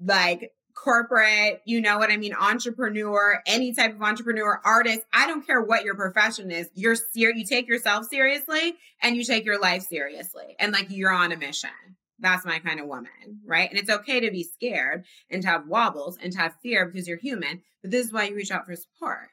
[0.00, 5.46] like, corporate, you know what I mean, entrepreneur, any type of entrepreneur, artist, I don't
[5.46, 6.68] care what your profession is.
[6.74, 10.56] You're ser- you take yourself seriously and you take your life seriously.
[10.58, 11.70] And like you're on a mission.
[12.18, 13.68] That's my kind of woman, right?
[13.68, 17.08] And it's okay to be scared and to have wobbles and to have fear because
[17.08, 19.28] you're human, but this is why you reach out for support.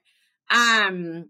[0.49, 1.29] Um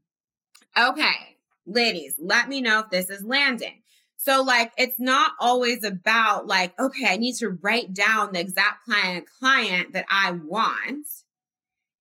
[0.78, 1.38] okay
[1.70, 3.82] ladies, let me know if this is landing.
[4.18, 8.84] So, like, it's not always about like, okay, I need to write down the exact
[8.86, 11.08] client client that I want.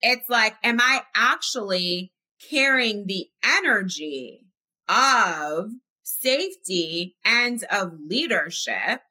[0.03, 2.13] It's like, am I actually
[2.51, 4.47] carrying the energy
[4.89, 5.71] of
[6.03, 9.03] safety and of leadership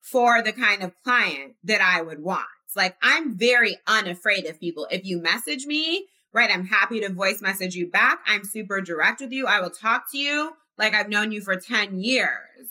[0.00, 2.46] for the kind of client that I would want?
[2.66, 4.86] It's like, I'm very unafraid of people.
[4.90, 6.50] If you message me right?
[6.50, 8.20] I'm happy to voice message you back.
[8.26, 9.46] I'm super direct with you.
[9.46, 12.70] I will talk to you like I've known you for 10 years.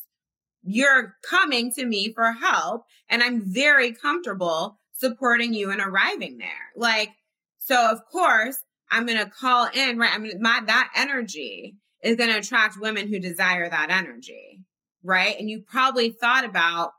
[0.64, 6.72] You're coming to me for help, and I'm very comfortable supporting you and arriving there.
[6.76, 7.12] Like,
[7.58, 8.58] so of course,
[8.90, 10.14] I'm going to call in, right?
[10.14, 14.62] I mean, my, that energy is going to attract women who desire that energy,
[15.04, 15.36] right?
[15.40, 16.92] And you probably thought about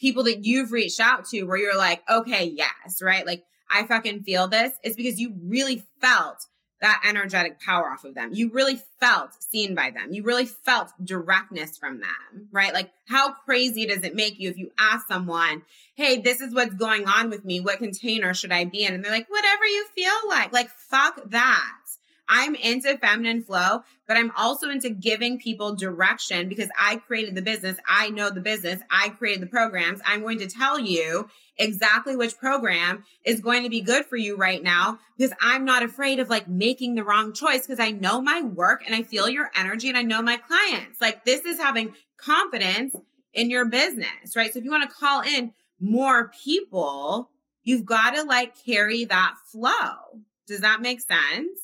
[0.00, 3.26] people that you've reached out to where you're like, okay, yes, right?
[3.26, 6.46] Like I fucking feel this is because you really felt
[6.80, 8.30] that energetic power off of them.
[8.32, 10.12] You really felt seen by them.
[10.12, 12.74] You really felt directness from them, right?
[12.74, 15.62] Like, how crazy does it make you if you ask someone,
[15.96, 17.60] Hey, this is what's going on with me.
[17.60, 18.94] What container should I be in?
[18.94, 20.52] And they're like, whatever you feel like.
[20.52, 21.83] Like, fuck that.
[22.28, 27.42] I'm into feminine flow, but I'm also into giving people direction because I created the
[27.42, 27.78] business.
[27.88, 28.80] I know the business.
[28.90, 30.00] I created the programs.
[30.06, 34.36] I'm going to tell you exactly which program is going to be good for you
[34.36, 38.20] right now because I'm not afraid of like making the wrong choice because I know
[38.20, 41.00] my work and I feel your energy and I know my clients.
[41.00, 42.94] Like this is having confidence
[43.32, 44.52] in your business, right?
[44.52, 47.30] So if you want to call in more people,
[47.62, 50.22] you've got to like carry that flow.
[50.46, 51.60] Does that make sense?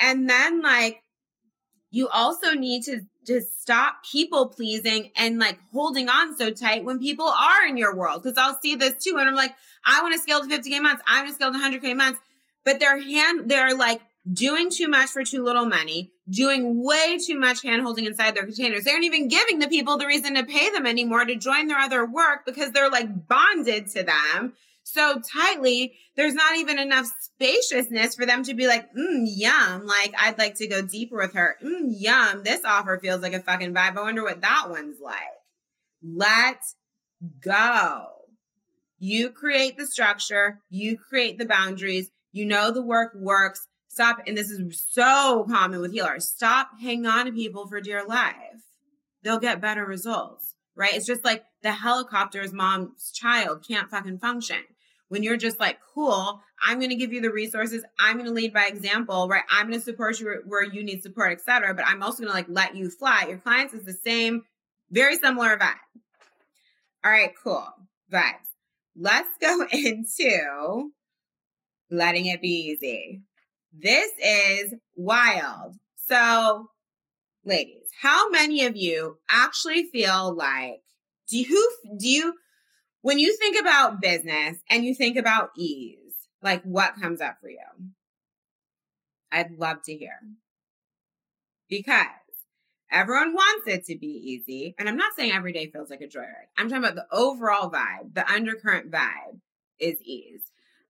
[0.00, 1.02] And then like
[1.90, 6.98] you also need to just stop people pleasing and like holding on so tight when
[6.98, 8.22] people are in your world.
[8.22, 9.16] Cause I'll see this too.
[9.18, 11.02] And I'm like, I want to scale to 50K months.
[11.06, 12.20] I want to scale to 100K months.
[12.64, 17.38] But they're hand, they're like doing too much for too little money, doing way too
[17.38, 18.84] much hand holding inside their containers.
[18.84, 21.78] They aren't even giving the people the reason to pay them anymore to join their
[21.78, 24.54] other work because they're like bonded to them
[24.92, 29.84] so tightly, there's not even enough spaciousness for them to be like, mm, yum.
[29.84, 31.56] Like, I'd like to go deeper with her.
[31.62, 32.42] Mm, yum.
[32.42, 33.98] This offer feels like a fucking vibe.
[33.98, 35.18] I wonder what that one's like.
[36.02, 36.60] Let
[37.40, 38.06] go.
[38.98, 43.68] You create the structure, you create the boundaries, you know the work works.
[43.88, 46.28] Stop, and this is so common with healers.
[46.28, 48.34] Stop hanging on to people for dear life.
[49.22, 50.94] They'll get better results, right?
[50.94, 54.58] It's just like the helicopter's mom's child can't fucking function
[55.08, 57.84] when you're just like, cool, I'm going to give you the resources.
[57.98, 59.44] I'm going to lead by example, right?
[59.50, 61.74] I'm going to support you where you need support, etc.
[61.74, 63.26] But I'm also going to like let you fly.
[63.28, 64.42] Your clients is the same,
[64.90, 65.74] very similar vibe.
[67.04, 67.66] All right, cool.
[68.12, 68.48] Vibes.
[68.96, 70.90] Let's go into
[71.90, 73.22] letting it be easy.
[73.72, 75.76] This is wild.
[76.06, 76.68] So,
[77.44, 80.80] ladies, how many of you actually feel like
[81.28, 82.34] do you do you
[83.02, 87.48] When you think about business and you think about ease, like what comes up for
[87.48, 87.58] you?
[89.30, 90.18] I'd love to hear.
[91.68, 92.06] Because
[92.90, 94.74] everyone wants it to be easy.
[94.78, 96.48] And I'm not saying every day feels like a joyride.
[96.56, 99.40] I'm talking about the overall vibe, the undercurrent vibe
[99.78, 100.42] is ease.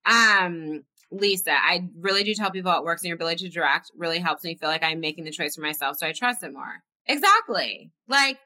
[0.06, 4.18] Um, Lisa, I really do tell people it works and your ability to direct really
[4.18, 5.96] helps me feel like I'm making the choice for myself.
[5.98, 6.82] So I trust it more.
[7.06, 7.90] Exactly.
[8.06, 8.38] Like,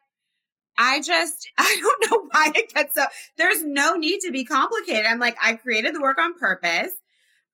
[0.78, 3.04] I just, I don't know why it gets so,
[3.36, 5.06] there's no need to be complicated.
[5.06, 6.92] I'm like, I created the work on purpose.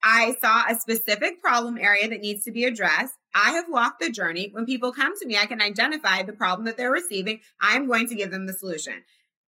[0.03, 3.15] I saw a specific problem area that needs to be addressed.
[3.35, 4.51] I have walked the journey.
[4.53, 7.41] When people come to me, I can identify the problem that they're receiving.
[7.61, 9.03] I'm going to give them the solution.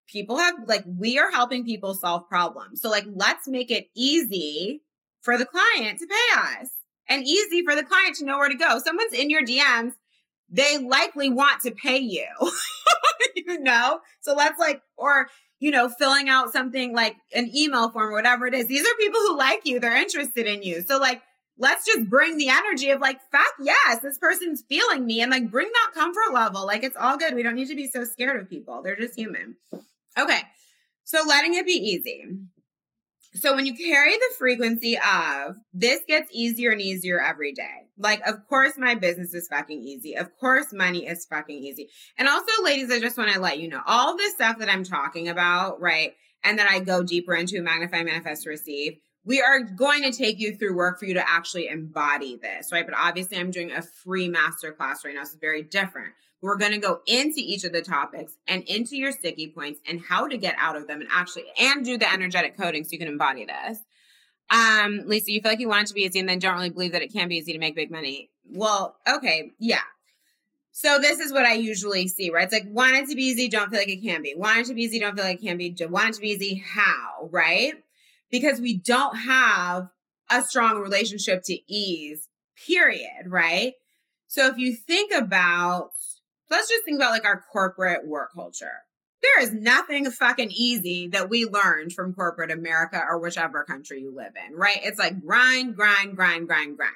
[0.08, 2.80] People have, like, we are helping people solve problems.
[2.80, 4.82] So, like, let's make it easy
[5.22, 6.70] for the client to pay us
[7.08, 8.78] and easy for the client to know where to go.
[8.78, 9.92] Someone's in your DMs,
[10.50, 12.26] they likely want to pay you,
[13.36, 14.00] you know?
[14.20, 15.28] So let's like, or,
[15.60, 18.66] you know, filling out something like an email form, or whatever it is.
[18.66, 20.82] These are people who like you, they're interested in you.
[20.82, 21.22] So, like,
[21.58, 25.50] let's just bring the energy of like, fuck yes, this person's feeling me and like
[25.50, 26.66] bring that comfort level.
[26.66, 27.34] Like, it's all good.
[27.34, 29.56] We don't need to be so scared of people, they're just human.
[30.18, 30.40] Okay.
[31.04, 32.24] So, letting it be easy.
[33.34, 37.86] So when you carry the frequency of this gets easier and easier every day.
[38.00, 40.16] Like, of course, my business is fucking easy.
[40.16, 41.88] Of course, money is fucking easy.
[42.16, 44.84] And also, ladies, I just want to let you know all this stuff that I'm
[44.84, 46.14] talking about, right?
[46.42, 48.96] And that I go deeper into magnify, manifest, receive.
[49.24, 52.86] We are going to take you through work for you to actually embody this, right?
[52.86, 55.24] But obviously, I'm doing a free masterclass right now.
[55.24, 56.14] So it's very different.
[56.42, 60.00] We're going to go into each of the topics and into your sticky points and
[60.00, 62.98] how to get out of them and actually and do the energetic coding so you
[62.98, 63.78] can embody this.
[64.50, 66.70] Um, Lisa, you feel like you want it to be easy and then don't really
[66.70, 68.30] believe that it can be easy to make big money.
[68.50, 69.82] Well, okay, yeah.
[70.72, 72.44] So this is what I usually see, right?
[72.44, 74.34] It's like want it to be easy, don't feel like it can be.
[74.36, 75.74] Want it to be easy, don't feel like it can be.
[75.80, 77.74] Want it to be easy, how, right?
[78.30, 79.88] Because we don't have
[80.30, 82.28] a strong relationship to ease,
[82.66, 83.74] period, right?
[84.28, 85.90] So if you think about
[86.50, 88.82] let's just think about like our corporate work culture.
[89.22, 94.14] There is nothing fucking easy that we learned from corporate America or whichever country you
[94.14, 94.80] live in, right?
[94.82, 96.94] It's like grind, grind, grind, grind, grind.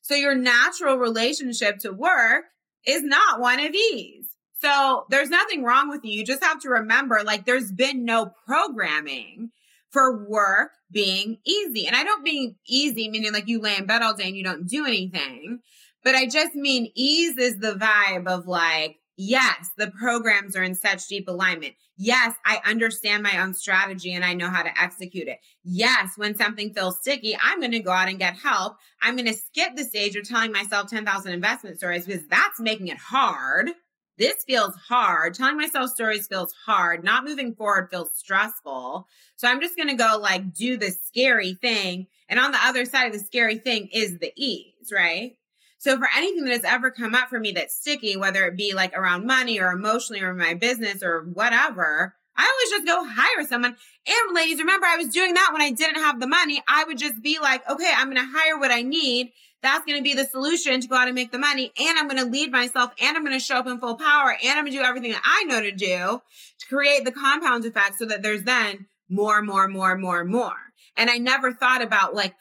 [0.00, 2.44] So your natural relationship to work
[2.86, 4.26] is not one of ease.
[4.62, 6.18] So there's nothing wrong with you.
[6.18, 9.50] You just have to remember like there's been no programming
[9.90, 11.86] for work being easy.
[11.86, 14.44] And I don't mean easy, meaning like you lay in bed all day and you
[14.44, 15.60] don't do anything.
[16.02, 20.74] But I just mean ease is the vibe of like, yes, the programs are in
[20.74, 21.74] such deep alignment.
[21.98, 25.40] Yes, I understand my own strategy and I know how to execute it.
[25.62, 28.76] Yes, when something feels sticky, I'm going to go out and get help.
[29.02, 32.88] I'm going to skip the stage of telling myself 10,000 investment stories because that's making
[32.88, 33.70] it hard.
[34.16, 35.34] This feels hard.
[35.34, 37.04] Telling myself stories feels hard.
[37.04, 39.06] Not moving forward feels stressful.
[39.36, 42.06] So I'm just going to go like do the scary thing.
[42.28, 45.36] And on the other side of the scary thing is the ease, right?
[45.80, 48.74] So for anything that has ever come up for me that's sticky, whether it be
[48.74, 53.46] like around money or emotionally or my business or whatever, I always just go hire
[53.46, 53.74] someone.
[54.06, 56.62] And ladies, remember I was doing that when I didn't have the money.
[56.68, 59.32] I would just be like, okay, I'm going to hire what I need.
[59.62, 61.72] That's going to be the solution to go out and make the money.
[61.80, 64.36] And I'm going to lead myself and I'm going to show up in full power
[64.44, 66.20] and I'm going to do everything that I know to do
[66.58, 70.56] to create the compound effect so that there's then more, more, more, more, more.
[70.94, 72.34] And I never thought about like,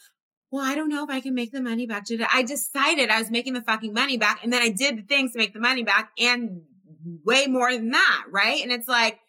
[0.52, 2.26] well, I don't know if I can make the money back today.
[2.32, 5.34] I decided I was making the fucking money back and then I did the things
[5.34, 6.62] to make the money back and
[7.24, 8.26] way more than that.
[8.32, 8.62] Right.
[8.64, 9.20] And it's like,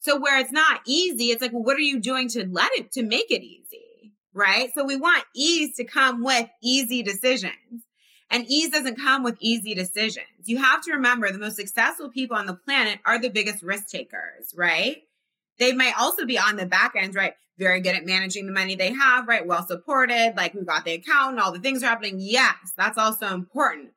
[0.00, 2.92] so where it's not easy, it's like, well, what are you doing to let it,
[2.92, 4.12] to make it easy?
[4.32, 4.70] Right.
[4.74, 7.84] So we want ease to come with easy decisions.
[8.30, 10.26] And ease doesn't come with easy decisions.
[10.44, 13.88] You have to remember the most successful people on the planet are the biggest risk
[13.88, 15.02] takers, right?
[15.58, 17.34] They might also be on the back end, right?
[17.58, 19.46] Very good at managing the money they have, right?
[19.46, 22.16] Well supported, like we've got the account and all the things are happening.
[22.18, 23.90] Yes, that's also important.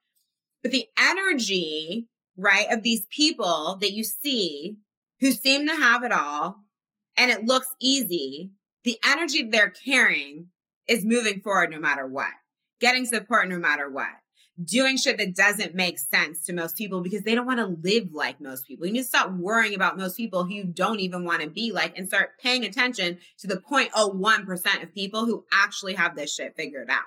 [0.61, 4.77] But the energy, right, of these people that you see
[5.19, 6.57] who seem to have it all
[7.15, 8.51] and it looks easy,
[8.83, 10.47] the energy they're carrying
[10.87, 12.31] is moving forward no matter what,
[12.79, 14.07] getting support no matter what
[14.63, 18.13] doing shit that doesn't make sense to most people because they don't want to live
[18.13, 18.87] like most people.
[18.87, 21.71] You need to stop worrying about most people who you don't even want to be
[21.71, 26.55] like and start paying attention to the 0.01% of people who actually have this shit
[26.55, 27.01] figured out.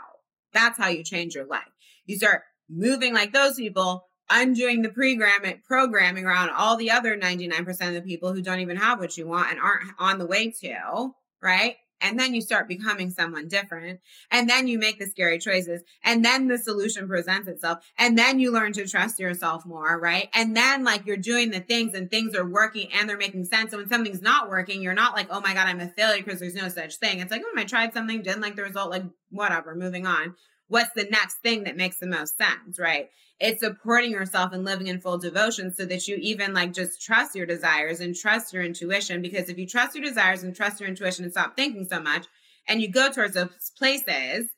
[0.53, 1.63] That's how you change your life.
[2.07, 7.69] You start moving like those people, undoing the programming programming around all the other 99%
[7.89, 10.51] of the people who don't even have what you want and aren't on the way
[10.63, 11.77] to, right?
[12.01, 14.01] And then you start becoming someone different.
[14.31, 15.83] And then you make the scary choices.
[16.05, 17.85] And then the solution presents itself.
[17.99, 20.29] And then you learn to trust yourself more, right?
[20.35, 23.71] And then like you're doing the things and things are working and they're making sense.
[23.71, 26.41] So when something's not working, you're not like, oh my God, I'm a failure because
[26.41, 27.21] there's no such thing.
[27.21, 30.35] It's like, oh, I tried something, didn't like the result, like whatever, moving on.
[30.71, 33.11] What's the next thing that makes the most sense, right?
[33.41, 37.35] it's supporting yourself and living in full devotion so that you even like just trust
[37.35, 39.23] your desires and trust your intuition.
[39.23, 42.27] Because if you trust your desires and trust your intuition and stop thinking so much
[42.69, 44.49] and you go towards those places,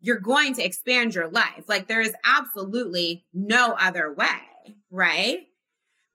[0.00, 1.68] you're going to expand your life.
[1.68, 5.40] Like there is absolutely no other way, right?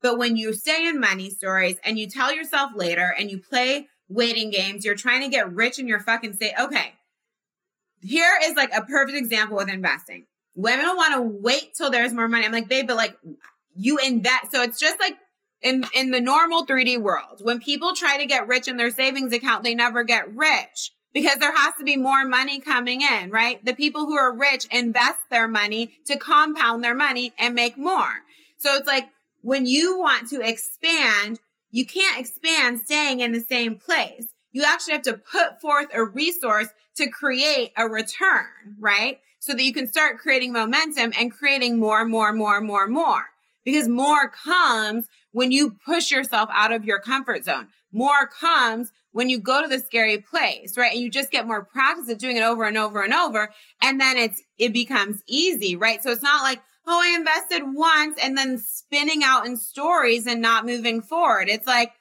[0.02, 3.88] But when you stay in money stories and you tell yourself later and you play
[4.10, 6.54] waiting games, you're trying to get rich in your fucking state.
[6.60, 6.94] Okay.
[8.06, 10.26] Here is like a perfect example with investing
[10.56, 12.46] women want to wait till there's more money.
[12.46, 13.18] I'm like, babe, but like
[13.76, 14.52] you invest.
[14.52, 15.18] So it's just like
[15.62, 19.34] in, in the normal 3D world, when people try to get rich in their savings
[19.34, 23.64] account, they never get rich because there has to be more money coming in, right?
[23.64, 28.24] The people who are rich invest their money to compound their money and make more.
[28.58, 29.10] So it's like
[29.42, 31.40] when you want to expand,
[31.72, 34.28] you can't expand staying in the same place.
[34.56, 38.48] You actually have to put forth a resource to create a return,
[38.80, 39.20] right?
[39.46, 43.26] so that you can start creating momentum and creating more, more, more, more, more.
[43.64, 47.68] Because more comes when you push yourself out of your comfort zone.
[47.92, 50.92] More comes when you go to the scary place, right?
[50.92, 53.52] And you just get more practice at doing it over and over and over.
[53.84, 56.02] And then it's, it becomes easy, right?
[56.02, 60.42] So it's not like, oh, I invested once and then spinning out in stories and
[60.42, 61.50] not moving forward.
[61.50, 61.92] It's like,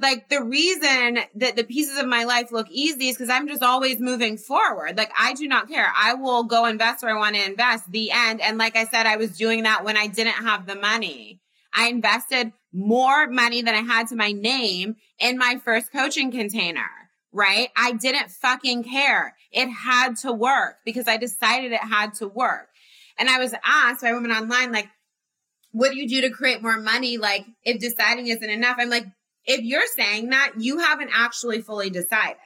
[0.00, 3.62] like the reason that the pieces of my life look easy is because I'm just
[3.62, 4.96] always moving forward.
[4.96, 5.90] Like I do not care.
[5.96, 7.90] I will go invest where I want to invest.
[7.90, 8.40] The end.
[8.40, 11.40] And like I said, I was doing that when I didn't have the money.
[11.74, 16.88] I invested more money than I had to my name in my first coaching container,
[17.32, 17.70] right?
[17.76, 19.34] I didn't fucking care.
[19.50, 22.68] It had to work because I decided it had to work.
[23.18, 24.88] And I was asked by women online, like,
[25.72, 27.18] what do you do to create more money?
[27.18, 29.06] Like, if deciding isn't enough, I'm like,
[29.48, 32.36] if you're saying that, you haven't actually fully decided.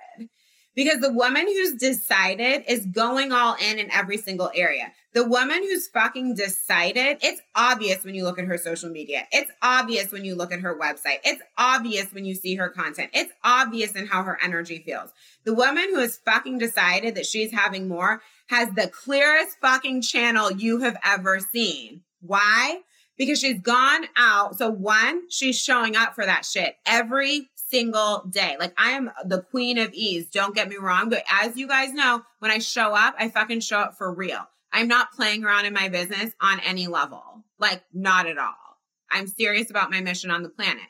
[0.75, 4.91] Because the woman who's decided is going all in in every single area.
[5.13, 9.27] The woman who's fucking decided, it's obvious when you look at her social media.
[9.31, 11.19] It's obvious when you look at her website.
[11.25, 13.11] It's obvious when you see her content.
[13.13, 15.11] It's obvious in how her energy feels.
[15.45, 20.51] The woman who has fucking decided that she's having more has the clearest fucking channel
[20.51, 22.01] you have ever seen.
[22.23, 22.81] Why?
[23.17, 24.57] Because she's gone out.
[24.59, 28.57] So one, she's showing up for that shit every single day.
[28.59, 30.29] Like I am the queen of ease.
[30.29, 31.09] Don't get me wrong.
[31.09, 34.41] But as you guys know, when I show up, I fucking show up for real.
[34.73, 37.23] I'm not playing around in my business on any level.
[37.59, 38.55] Like not at all.
[39.11, 40.85] I'm serious about my mission on the planet.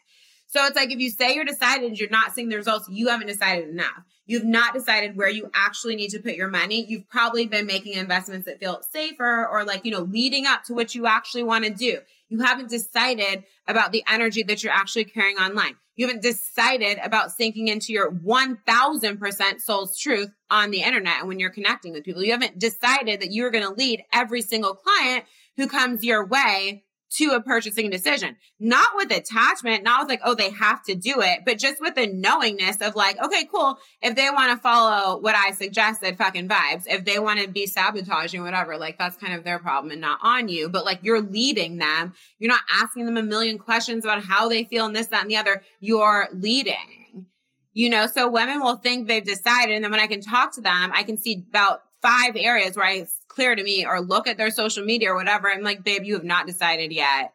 [0.46, 3.26] So it's like if you say you're decided, you're not seeing the results, you haven't
[3.26, 4.04] decided enough.
[4.26, 6.84] You've not decided where you actually need to put your money.
[6.84, 10.74] You've probably been making investments that feel safer or like, you know, leading up to
[10.74, 11.98] what you actually want to do.
[12.28, 15.76] You haven't decided about the energy that you're actually carrying online.
[15.96, 21.38] You haven't decided about sinking into your 1000% soul's truth on the internet and when
[21.38, 22.22] you're connecting with people.
[22.22, 25.24] You haven't decided that you're going to lead every single client
[25.56, 26.84] who comes your way
[27.16, 31.20] to a purchasing decision, not with attachment, not with like, oh, they have to do
[31.20, 33.76] it, but just with the knowingness of like, okay, cool.
[34.00, 36.84] If they want to follow what I suggested, fucking vibes.
[36.86, 40.20] If they want to be sabotaging, whatever, like that's kind of their problem and not
[40.22, 40.68] on you.
[40.68, 42.14] But like you're leading them.
[42.38, 45.30] You're not asking them a million questions about how they feel and this, that, and
[45.30, 45.62] the other.
[45.80, 47.26] You're leading.
[47.74, 49.74] You know, so women will think they've decided.
[49.74, 52.86] And then when I can talk to them, I can see about five areas where
[52.86, 55.50] I clear to me or look at their social media or whatever.
[55.50, 57.32] I'm like, babe, you have not decided yet.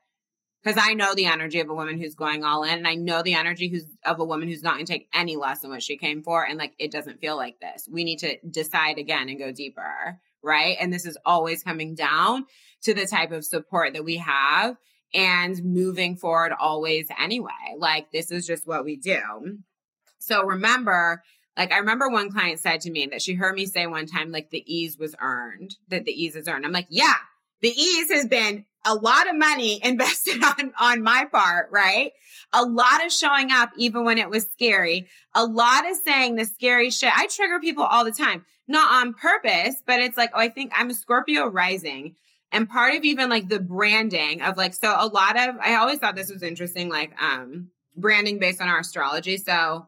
[0.63, 3.21] Because I know the energy of a woman who's going all in, and I know
[3.21, 5.83] the energy who's of a woman who's not going to take any less than what
[5.83, 6.43] she came for.
[6.45, 7.87] And like, it doesn't feel like this.
[7.89, 10.75] We need to decide again and go deeper, right?
[10.79, 12.45] And this is always coming down
[12.81, 14.75] to the type of support that we have
[15.13, 17.51] and moving forward always anyway.
[17.77, 19.21] Like, this is just what we do.
[20.19, 21.23] So remember,
[21.57, 24.31] like I remember one client said to me that she heard me say one time,
[24.31, 26.65] like the ease was earned, that the ease is earned.
[26.65, 27.15] I'm like, yeah,
[27.61, 32.11] the ease has been a lot of money invested on, on my part, right?
[32.53, 35.07] A lot of showing up even when it was scary.
[35.33, 37.11] A lot of saying the scary shit.
[37.15, 40.71] I trigger people all the time, not on purpose, but it's like, oh, I think
[40.75, 42.15] I'm a Scorpio rising.
[42.51, 45.99] And part of even like the branding of like, so a lot of, I always
[45.99, 49.37] thought this was interesting, like, um, branding based on our astrology.
[49.37, 49.87] So,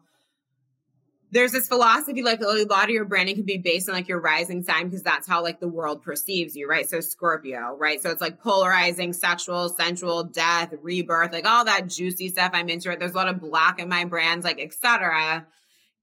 [1.31, 4.07] there's this philosophy like oh, a lot of your branding can be based on like
[4.07, 6.89] your rising sign because that's how like the world perceives you, right?
[6.89, 8.01] So Scorpio, right?
[8.01, 12.91] So it's like polarizing, sexual, sensual, death, rebirth, like all that juicy stuff I'm into.
[12.91, 12.99] It.
[12.99, 15.45] There's a lot of black in my brands, like etc.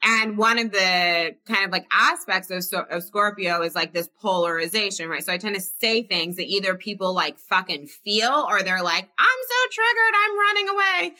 [0.02, 5.08] And one of the kind of like aspects of, of Scorpio is like this polarization,
[5.08, 5.24] right?
[5.24, 9.08] So I tend to say things that either people like fucking feel or they're like,
[9.18, 11.14] I'm so triggered, I'm running away,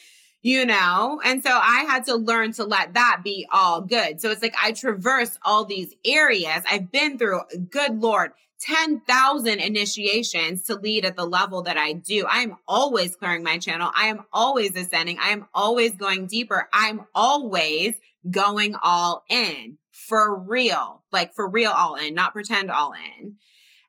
[0.46, 1.20] you know?
[1.24, 4.20] And so I had to learn to let that be all good.
[4.20, 6.62] So it's like I traverse all these areas.
[6.70, 8.30] I've been through, good Lord,
[8.60, 12.26] 10,000 initiations to lead at the level that I do.
[12.30, 13.90] I am always clearing my channel.
[13.96, 15.18] I am always ascending.
[15.18, 16.68] I am always going deeper.
[16.72, 17.94] I'm always
[18.30, 23.34] going all in for real, like for real all in, not pretend all in.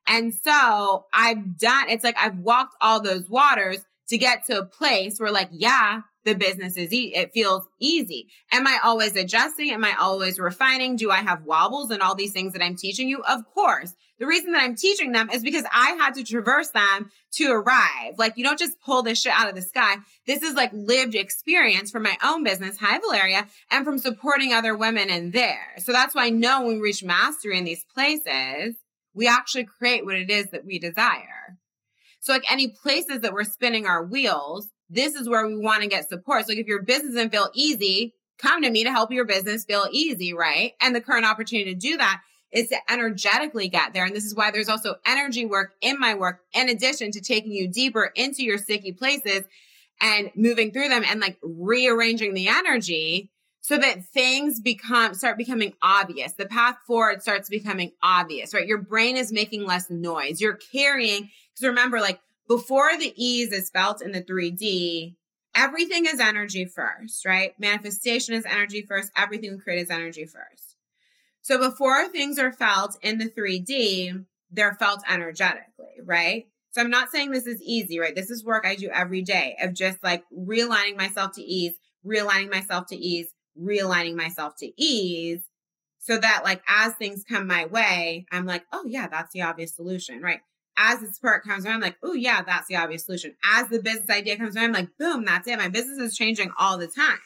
[0.07, 4.65] And so I've done, it's like I've walked all those waters to get to a
[4.65, 8.27] place where like, yeah, the business is e- it feels easy.
[8.51, 9.71] Am I always adjusting?
[9.71, 10.97] Am I always refining?
[10.97, 13.23] Do I have wobbles and all these things that I'm teaching you?
[13.23, 13.93] Of course.
[14.19, 18.17] The reason that I'm teaching them is because I had to traverse them to arrive.
[18.17, 19.95] Like you don't just pull this shit out of the sky.
[20.25, 24.75] This is like lived experience from my own business, Hi Valeria, and from supporting other
[24.75, 25.75] women in there.
[25.77, 28.75] So that's why I know when we reach mastery in these places,
[29.13, 31.57] we actually create what it is that we desire.
[32.19, 35.87] So like any places that we're spinning our wheels, this is where we want to
[35.87, 36.47] get support.
[36.47, 39.87] So if your business doesn't feel easy, come to me to help your business feel
[39.91, 40.73] easy, right?
[40.81, 42.21] And the current opportunity to do that
[42.51, 44.05] is to energetically get there.
[44.05, 47.51] And this is why there's also energy work in my work, in addition to taking
[47.51, 49.43] you deeper into your sticky places
[49.99, 55.73] and moving through them and like rearranging the energy so that things become start becoming
[55.81, 56.33] obvious.
[56.33, 58.65] The path forward starts becoming obvious, right?
[58.65, 60.39] Your brain is making less noise.
[60.39, 65.15] You're carrying, because remember, like before the ease is felt in the 3D,
[65.55, 67.53] everything is energy first, right?
[67.59, 69.11] Manifestation is energy first.
[69.17, 70.75] Everything we create is energy first.
[71.41, 76.47] So before things are felt in the 3D, they're felt energetically, right?
[76.71, 78.15] So I'm not saying this is easy, right?
[78.15, 81.73] This is work I do every day of just like realigning myself to ease,
[82.05, 83.27] realigning myself to ease,
[83.59, 85.41] realigning myself to ease
[86.07, 89.75] so that like as things come my way, I'm like, oh yeah, that's the obvious
[89.75, 90.39] solution, right?
[90.77, 93.35] As the spark comes around, I'm like, oh yeah, that's the obvious solution.
[93.43, 95.57] As the business idea comes around, I'm like, boom, that's it.
[95.57, 97.17] My business is changing all the time.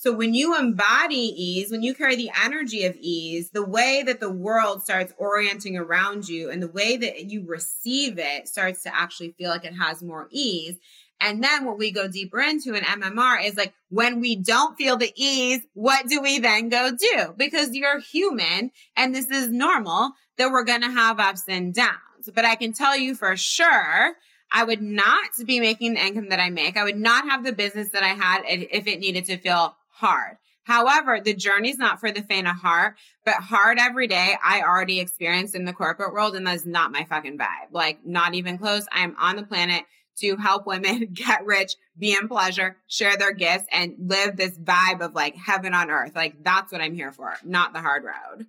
[0.00, 4.20] So when you embody ease, when you carry the energy of ease, the way that
[4.20, 8.94] the world starts orienting around you and the way that you receive it starts to
[8.94, 10.76] actually feel like it has more ease.
[11.20, 14.96] And then what we go deeper into in MMR is like, when we don't feel
[14.96, 17.34] the ease, what do we then go do?
[17.36, 21.98] Because you're human and this is normal that we're going to have ups and downs
[22.34, 24.14] but I can tell you for sure,
[24.50, 26.76] I would not be making the income that I make.
[26.76, 30.36] I would not have the business that I had if it needed to feel hard.
[30.68, 35.00] However, the journey's not for the faint of heart, but hard every day I already
[35.00, 36.36] experienced in the corporate world.
[36.36, 37.72] And that's not my fucking vibe.
[37.72, 38.86] Like, not even close.
[38.92, 39.84] I am on the planet
[40.18, 45.00] to help women get rich, be in pleasure, share their gifts, and live this vibe
[45.00, 46.14] of like heaven on earth.
[46.14, 48.46] Like, that's what I'm here for, not the hard road.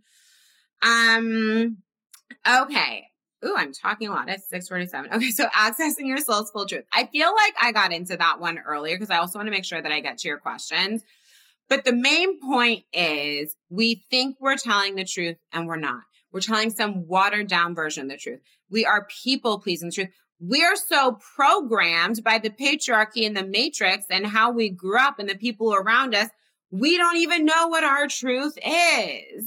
[0.82, 1.78] Um,
[2.46, 3.09] okay.
[3.46, 4.30] Ooh, I'm talking a lot.
[4.30, 5.14] It's 647.
[5.14, 6.84] Okay, so accessing your soul's full truth.
[6.92, 9.66] I feel like I got into that one earlier because I also want to make
[9.66, 11.04] sure that I get to your questions.
[11.70, 16.02] But the main point is we think we're telling the truth and we're not.
[16.32, 18.40] We're telling some watered down version of the truth.
[18.70, 20.10] We are people pleasing truth.
[20.40, 25.30] We're so programmed by the patriarchy and the matrix and how we grew up and
[25.30, 26.30] the people around us.
[26.72, 29.46] We don't even know what our truth is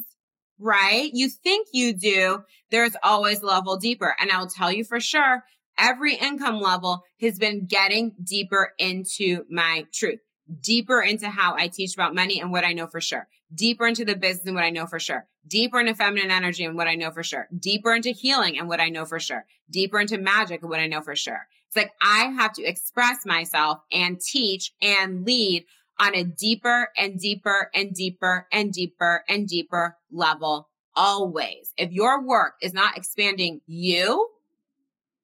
[0.62, 1.10] right?
[1.12, 2.44] You think you do.
[2.70, 4.14] There's always level deeper.
[4.18, 5.44] And I'll tell you for sure,
[5.78, 10.20] every income level has been getting deeper into my truth,
[10.60, 14.04] deeper into how I teach about money and what I know for sure, deeper into
[14.04, 16.94] the business and what I know for sure, deeper into feminine energy and what I
[16.94, 20.62] know for sure, deeper into healing and what I know for sure, deeper into magic
[20.62, 21.46] and what I know for sure.
[21.68, 25.64] It's like I have to express myself and teach and lead
[26.02, 31.72] on a deeper and deeper and deeper and deeper and deeper level always.
[31.76, 34.28] If your work is not expanding you,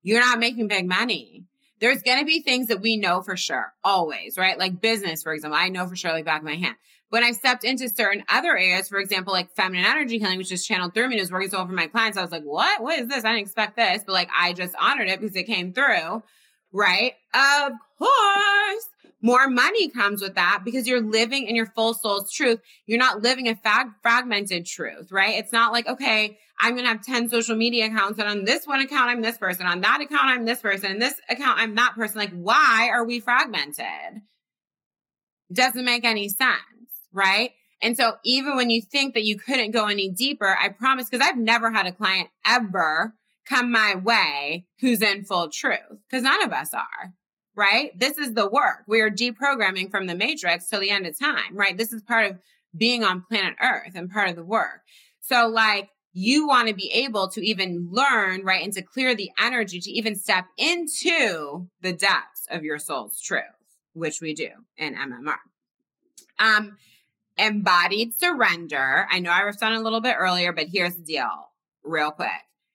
[0.03, 1.45] you're not making big money.
[1.81, 4.59] There's going to be things that we know for sure, always, right?
[4.59, 6.77] Like business, for example, I know for sure, like back of my hand.
[7.11, 10.67] When I stepped into certain other areas, for example, like feminine energy healing, which is
[10.67, 12.83] channeled through me and was working so for my clients, I was like, what?
[12.83, 13.25] What is this?
[13.25, 16.23] I didn't expect this, but like I just honored it because it came through,
[16.73, 17.15] right?
[17.35, 18.89] Of course
[19.21, 22.61] more money comes with that because you're living in your full soul's truth.
[22.87, 25.37] You're not living a fag- fragmented truth, right?
[25.39, 28.67] It's not like, okay, I'm going to have 10 social media accounts and on this
[28.67, 29.67] one account, I'm this person.
[29.67, 30.93] On that account, I'm this person.
[30.93, 32.19] And this account, I'm that person.
[32.19, 34.23] Like, why are we fragmented?
[35.53, 36.59] Doesn't make any sense,
[37.13, 37.53] right?
[37.83, 41.27] And so even when you think that you couldn't go any deeper, I promise, because
[41.27, 43.15] I've never had a client ever
[43.49, 47.15] come my way who's in full truth, because none of us are
[47.59, 47.99] right?
[47.99, 48.85] This is the work.
[48.87, 51.77] We are deprogramming from the matrix till the end of time, right?
[51.77, 52.39] This is part of
[52.77, 54.83] being on planet Earth and part of the work.
[55.21, 59.33] So, like, you want to be able to even learn, right, and to clear the
[59.41, 63.43] energy to even step into the depths of your soul's truth,
[63.93, 65.39] which we do in MMR.
[66.39, 66.77] Um,
[67.37, 69.09] embodied surrender.
[69.11, 71.51] I know I was on a little bit earlier, but here's the deal,
[71.83, 72.31] real quick.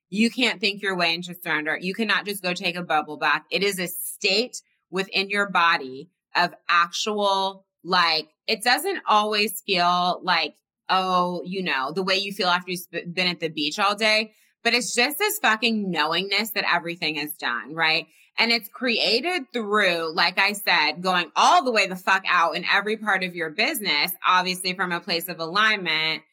[0.10, 1.78] You can't think your way into surrender.
[1.80, 3.44] You cannot just go take a bubble bath.
[3.50, 4.62] It is a state
[4.94, 10.56] within your body of actual, like, it doesn't always feel like,
[10.88, 14.34] oh, you know, the way you feel after you've been at the beach all day,
[14.64, 18.08] but it's just this fucking knowingness that everything is done, right?
[18.38, 22.64] And it's created through, like I said, going all the way the fuck out in
[22.72, 26.24] every part of your business, obviously from a place of alignment.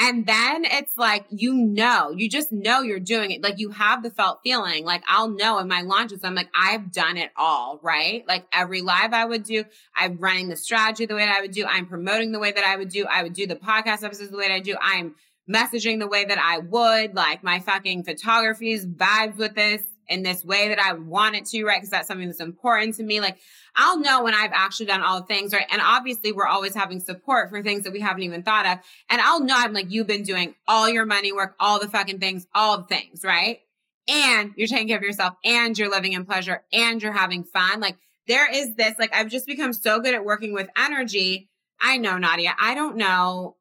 [0.00, 3.42] And then it's like, you know, you just know you're doing it.
[3.42, 4.84] Like you have the felt feeling.
[4.84, 8.26] Like I'll know in my launches, I'm like, I've done it all, right?
[8.28, 9.64] Like every live I would do,
[9.96, 11.66] I'm running the strategy the way that I would do.
[11.66, 13.06] I'm promoting the way that I would do.
[13.10, 14.76] I would do the podcast episodes the way that I do.
[14.80, 15.16] I'm
[15.50, 17.16] messaging the way that I would.
[17.16, 21.64] Like my fucking photography's vibes with this in this way that I want it to,
[21.64, 21.76] right?
[21.76, 23.20] Because that's something that's important to me.
[23.20, 23.38] Like
[23.76, 25.66] I'll know when I've actually done all the things, right?
[25.70, 28.78] And obviously we're always having support for things that we haven't even thought of.
[29.10, 32.18] And I'll know I'm like, you've been doing all your money work, all the fucking
[32.18, 33.60] things, all the things, right?
[34.08, 37.80] And you're taking care of yourself and you're living in pleasure and you're having fun.
[37.80, 37.96] Like
[38.26, 41.50] there is this, like I've just become so good at working with energy.
[41.80, 43.57] I know, Nadia, I don't know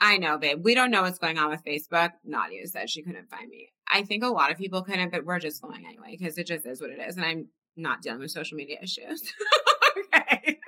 [0.00, 0.64] I know, babe.
[0.64, 2.12] We don't know what's going on with Facebook.
[2.24, 3.68] Nadia said she couldn't find me.
[3.86, 6.64] I think a lot of people couldn't, but we're just going anyway because it just
[6.64, 7.16] is what it is.
[7.16, 9.32] And I'm not dealing with social media issues.
[10.14, 10.58] okay.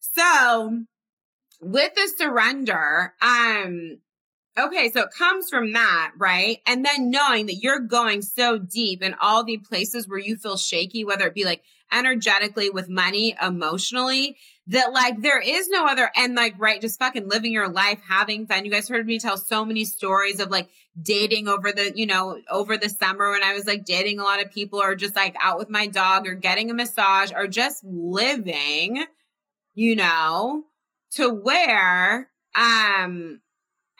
[0.00, 0.84] So
[1.60, 3.98] with the surrender, um,
[4.58, 6.58] okay, so it comes from that, right?
[6.66, 10.56] And then knowing that you're going so deep in all the places where you feel
[10.56, 14.36] shaky, whether it be like energetically with money, emotionally,
[14.68, 18.46] that like there is no other and like right just fucking living your life having
[18.46, 20.68] fun you guys heard me tell so many stories of like
[21.00, 24.42] dating over the you know over the summer when i was like dating a lot
[24.42, 27.84] of people or just like out with my dog or getting a massage or just
[27.84, 29.04] living
[29.74, 30.64] you know
[31.12, 33.40] to where um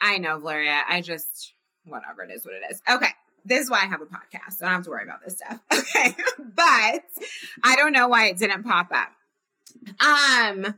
[0.01, 1.53] i know Valeria i just
[1.85, 3.09] whatever it is what it is okay
[3.47, 4.61] this is why I have a podcast.
[4.61, 5.59] I don't have to worry about this stuff.
[5.71, 6.15] Okay.
[6.37, 7.03] but
[7.63, 9.09] I don't know why it didn't pop up.
[10.05, 10.75] Um,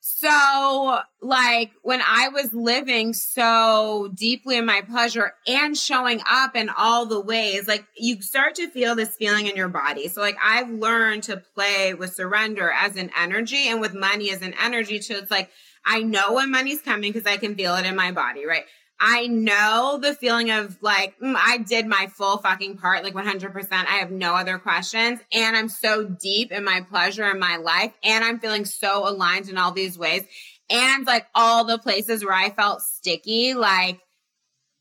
[0.00, 6.70] so like when I was living so deeply in my pleasure and showing up in
[6.70, 10.08] all the ways, like you start to feel this feeling in your body.
[10.08, 14.42] So like I've learned to play with surrender as an energy and with money as
[14.42, 15.02] an energy.
[15.02, 15.50] So it's like,
[15.86, 18.64] I know when money's coming because I can feel it in my body, right?
[18.98, 23.68] I know the feeling of like, mm, I did my full fucking part, like 100%.
[23.72, 25.20] I have no other questions.
[25.32, 27.92] And I'm so deep in my pleasure in my life.
[28.02, 30.24] And I'm feeling so aligned in all these ways.
[30.70, 34.00] And like all the places where I felt sticky, like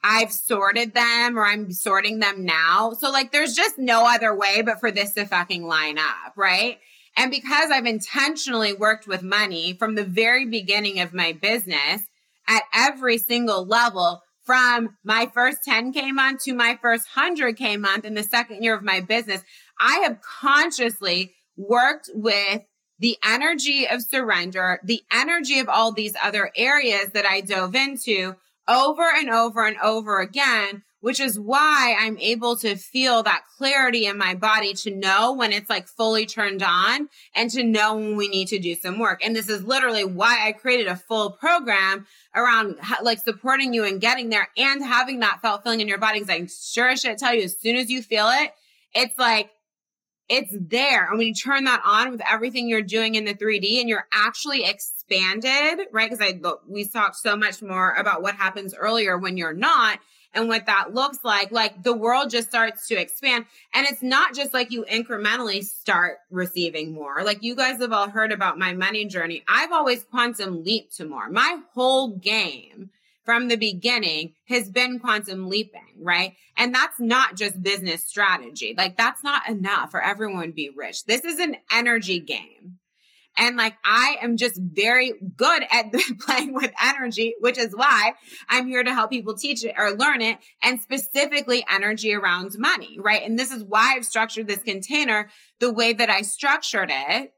[0.01, 2.93] I've sorted them or I'm sorting them now.
[2.93, 6.79] So like there's just no other way but for this to fucking line up, right?
[7.17, 12.01] And because I've intentionally worked with money from the very beginning of my business,
[12.47, 18.13] at every single level from my first 10K month to my first 100K month in
[18.13, 19.41] the second year of my business.
[19.79, 22.61] I have consciously worked with
[22.99, 28.35] the energy of surrender, the energy of all these other areas that I dove into
[28.67, 34.07] over and over and over again which is why I'm able to feel that clarity
[34.07, 38.15] in my body to know when it's like fully turned on and to know when
[38.15, 39.23] we need to do some work.
[39.23, 44.01] And this is literally why I created a full program around like supporting you and
[44.01, 46.21] getting there and having that felt feeling in your body.
[46.21, 48.49] Cause I sure as shit tell you, as soon as you feel it,
[48.95, 49.51] it's like,
[50.27, 51.07] it's there.
[51.07, 54.07] And when you turn that on with everything you're doing in the 3D and you're
[54.11, 56.09] actually expanded, right?
[56.09, 59.99] Cause I, we talked so much more about what happens earlier when you're not
[60.35, 63.45] and what that looks like, like the world just starts to expand.
[63.73, 67.23] And it's not just like you incrementally start receiving more.
[67.23, 69.43] Like you guys have all heard about my money journey.
[69.47, 71.29] I've always quantum leaped to more.
[71.29, 72.91] My whole game
[73.23, 76.35] from the beginning has been quantum leaping, right?
[76.57, 78.75] And that's not just business strategy.
[78.77, 81.05] Like that's not enough for everyone to be rich.
[81.05, 82.77] This is an energy game.
[83.37, 88.13] And like, I am just very good at playing with energy, which is why
[88.49, 92.97] I'm here to help people teach it or learn it and specifically energy around money,
[92.99, 93.23] right?
[93.23, 95.29] And this is why I've structured this container
[95.59, 97.33] the way that I structured it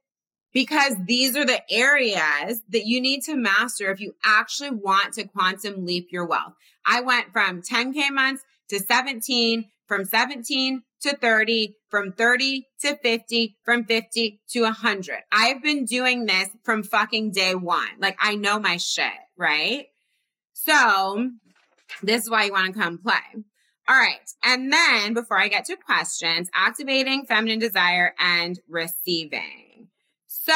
[0.54, 5.28] because these are the areas that you need to master if you actually want to
[5.28, 6.54] quantum leap your wealth.
[6.86, 13.58] I went from 10K months to 17, from 17 to 30, from 30 to 50,
[13.64, 15.20] from 50 to 100.
[15.32, 17.88] I've been doing this from fucking day one.
[18.00, 19.88] Like I know my shit, right?
[20.54, 21.30] So
[22.02, 23.43] this is why you want to come play.
[23.88, 24.20] All right.
[24.43, 29.88] And then before I get to questions, activating feminine desire and receiving.
[30.28, 30.54] So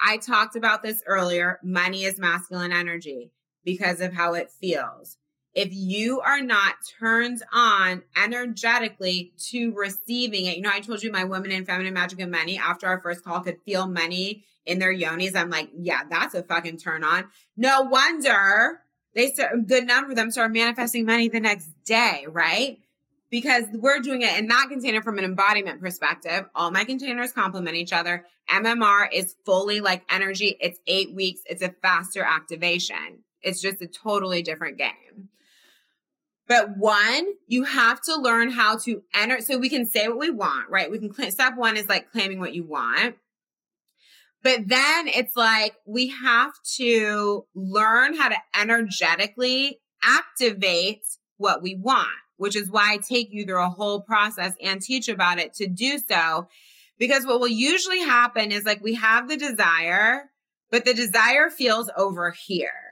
[0.00, 1.58] I talked about this earlier.
[1.64, 3.32] Money is masculine energy
[3.64, 5.16] because of how it feels
[5.56, 11.10] if you are not turned on energetically to receiving it, you know, I told you
[11.10, 14.78] my women in feminine magic and money after our first call could feel money in
[14.78, 15.34] their yonis.
[15.34, 17.24] I'm like, yeah, that's a fucking turn on.
[17.56, 18.82] No wonder
[19.14, 22.78] they start, a good number of them start manifesting money the next day, right?
[23.30, 26.44] Because we're doing it in that container from an embodiment perspective.
[26.54, 28.26] All my containers complement each other.
[28.50, 30.58] MMR is fully like energy.
[30.60, 31.40] It's eight weeks.
[31.46, 33.24] It's a faster activation.
[33.40, 35.30] It's just a totally different game.
[36.48, 39.40] But one, you have to learn how to enter.
[39.40, 40.90] So we can say what we want, right?
[40.90, 43.16] We can claim, step one is like claiming what you want.
[44.42, 51.04] But then it's like we have to learn how to energetically activate
[51.36, 55.08] what we want, which is why I take you through a whole process and teach
[55.08, 56.46] about it to do so.
[56.96, 60.30] Because what will usually happen is like we have the desire,
[60.70, 62.85] but the desire feels over here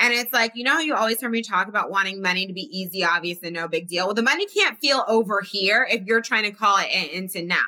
[0.00, 2.68] and it's like, you know, you always hear me talk about wanting money to be
[2.72, 4.06] easy, obvious, and no big deal.
[4.06, 7.66] Well, the money can't feel over here if you're trying to call it into now.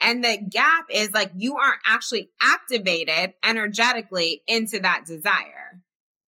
[0.00, 5.82] And the gap is like you aren't actually activated energetically into that desire.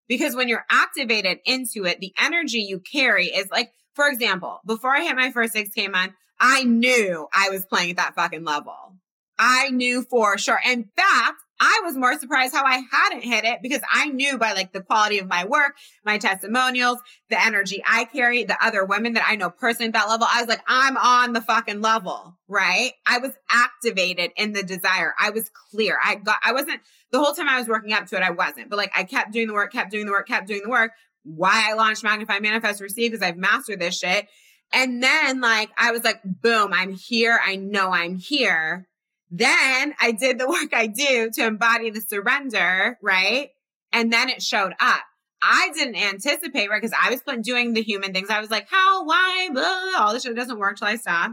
[0.07, 4.97] Because when you're activated into it, the energy you carry is like, for example, before
[4.97, 8.95] I hit my first 6K month, I knew I was playing at that fucking level.
[9.39, 10.61] I knew for sure.
[10.65, 14.53] In fact, I was more surprised how I hadn't hit it because I knew by
[14.53, 16.99] like the quality of my work, my testimonials,
[17.31, 20.27] the energy I carry, the other women that I know personally at that level.
[20.31, 22.93] I was like, I'm on the fucking level, right?
[23.05, 25.15] I was activated in the desire.
[25.19, 25.99] I was clear.
[26.03, 26.81] I got, I wasn't
[27.11, 28.23] the whole time I was working up to it.
[28.23, 30.63] I wasn't, but like I kept doing the work, kept doing the work, kept doing
[30.63, 30.93] the work.
[31.25, 34.29] Why I launched Magnify Manifest Receive because I've mastered this shit.
[34.73, 37.41] And then like I was like, boom, I'm here.
[37.45, 38.87] I know I'm here.
[39.31, 43.51] Then I did the work I do to embody the surrender, right?
[43.93, 45.01] And then it showed up.
[45.41, 46.81] I didn't anticipate, right?
[46.81, 48.31] Because I was doing the human things.
[48.31, 51.33] I was like, how, why, blah, all this shit doesn't work till I stop.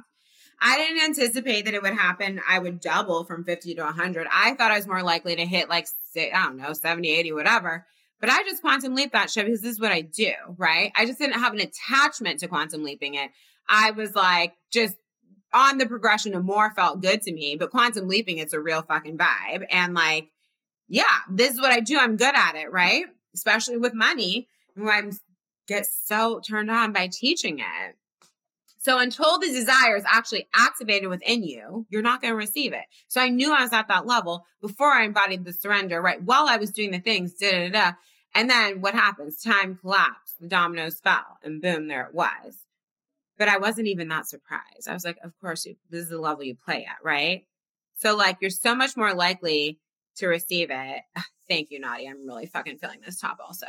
[0.62, 2.40] I didn't anticipate that it would happen.
[2.48, 4.28] I would double from 50 to 100.
[4.32, 7.86] I thought I was more likely to hit like, I don't know, 70, 80, whatever.
[8.22, 10.92] But I just quantum leap that shit because this is what I do, right?
[10.96, 13.32] I just didn't have an attachment to quantum leaping it.
[13.68, 14.96] I was like, just
[15.56, 18.82] on the progression of more felt good to me, but quantum leaping, it's a real
[18.82, 19.66] fucking vibe.
[19.72, 20.30] And like,
[20.88, 21.98] yeah, this is what I do.
[21.98, 23.06] I'm good at it, right?
[23.34, 24.48] Especially with money.
[24.78, 25.12] I
[25.68, 27.96] get so turned on by teaching it.
[28.78, 32.84] So until the desire is actually activated within you, you're not going to receive it.
[33.08, 36.22] So I knew I was at that level before I embodied the surrender, right?
[36.22, 37.92] While I was doing the things, da da da.
[38.36, 39.42] And then what happens?
[39.42, 42.65] Time collapsed, the dominoes fell, and boom, there it was.
[43.38, 44.88] But I wasn't even that surprised.
[44.88, 47.46] I was like, of course, you, this is the level you play at, right?
[47.98, 49.80] So, like, you're so much more likely
[50.18, 51.02] to receive it.
[51.50, 52.08] Thank you, Naughty.
[52.08, 53.68] I'm really fucking feeling this top also.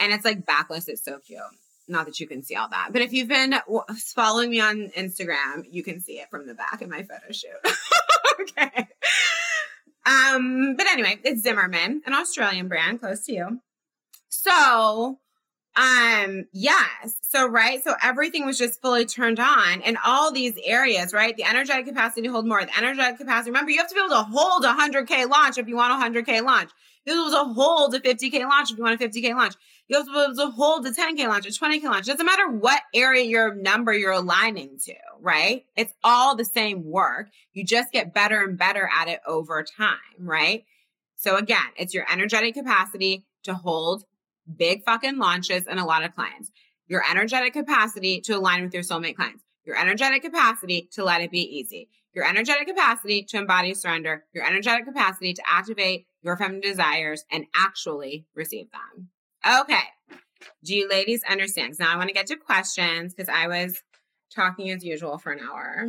[0.00, 0.88] And it's like backless.
[0.88, 1.40] It's so cute.
[1.88, 3.54] Not that you can see all that, but if you've been
[4.14, 7.50] following me on Instagram, you can see it from the back of my photo shoot.
[8.40, 8.88] okay.
[10.06, 13.60] Um, but anyway, it's Zimmermann, an Australian brand close to you.
[14.28, 15.18] So
[15.74, 17.18] um, yes.
[17.22, 17.82] So, right.
[17.82, 21.34] So everything was just fully turned on in all these areas, right?
[21.34, 23.50] The energetic capacity to hold more, the energetic capacity.
[23.50, 26.20] Remember, you have to be able to hold a 100K launch if you want a
[26.20, 26.70] 100K launch.
[27.04, 29.54] You able to hold a 50K launch if you want a 50K launch.
[29.88, 32.06] You have to be able to hold a 10K launch, a 20K launch.
[32.06, 35.64] Doesn't matter what area your number you're aligning to, right?
[35.74, 37.30] It's all the same work.
[37.54, 40.64] You just get better and better at it over time, right?
[41.16, 44.04] So again, it's your energetic capacity to hold
[44.56, 46.50] big fucking launches and a lot of clients.
[46.86, 49.44] Your energetic capacity to align with your soulmate clients.
[49.64, 51.88] Your energetic capacity to let it be easy.
[52.14, 54.24] Your energetic capacity to embody surrender.
[54.34, 59.08] Your energetic capacity to activate your feminine desires and actually receive them.
[59.46, 59.84] Okay.
[60.64, 61.74] Do you ladies understand?
[61.78, 63.82] Now I want to get to questions because I was
[64.34, 65.86] talking as usual for an hour.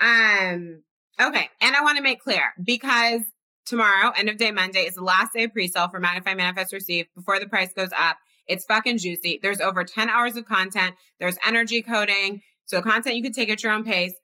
[0.00, 0.82] Um,
[1.20, 1.48] okay.
[1.60, 3.22] And I want to make clear because
[3.66, 7.06] tomorrow, end of day Monday, is the last day of pre-sale for Magnify Manifest Receive
[7.14, 8.16] before the price goes up.
[8.46, 9.40] It's fucking juicy.
[9.42, 10.94] There's over 10 hours of content.
[11.18, 12.42] There's energy coding.
[12.64, 14.14] So content you can take at your own pace.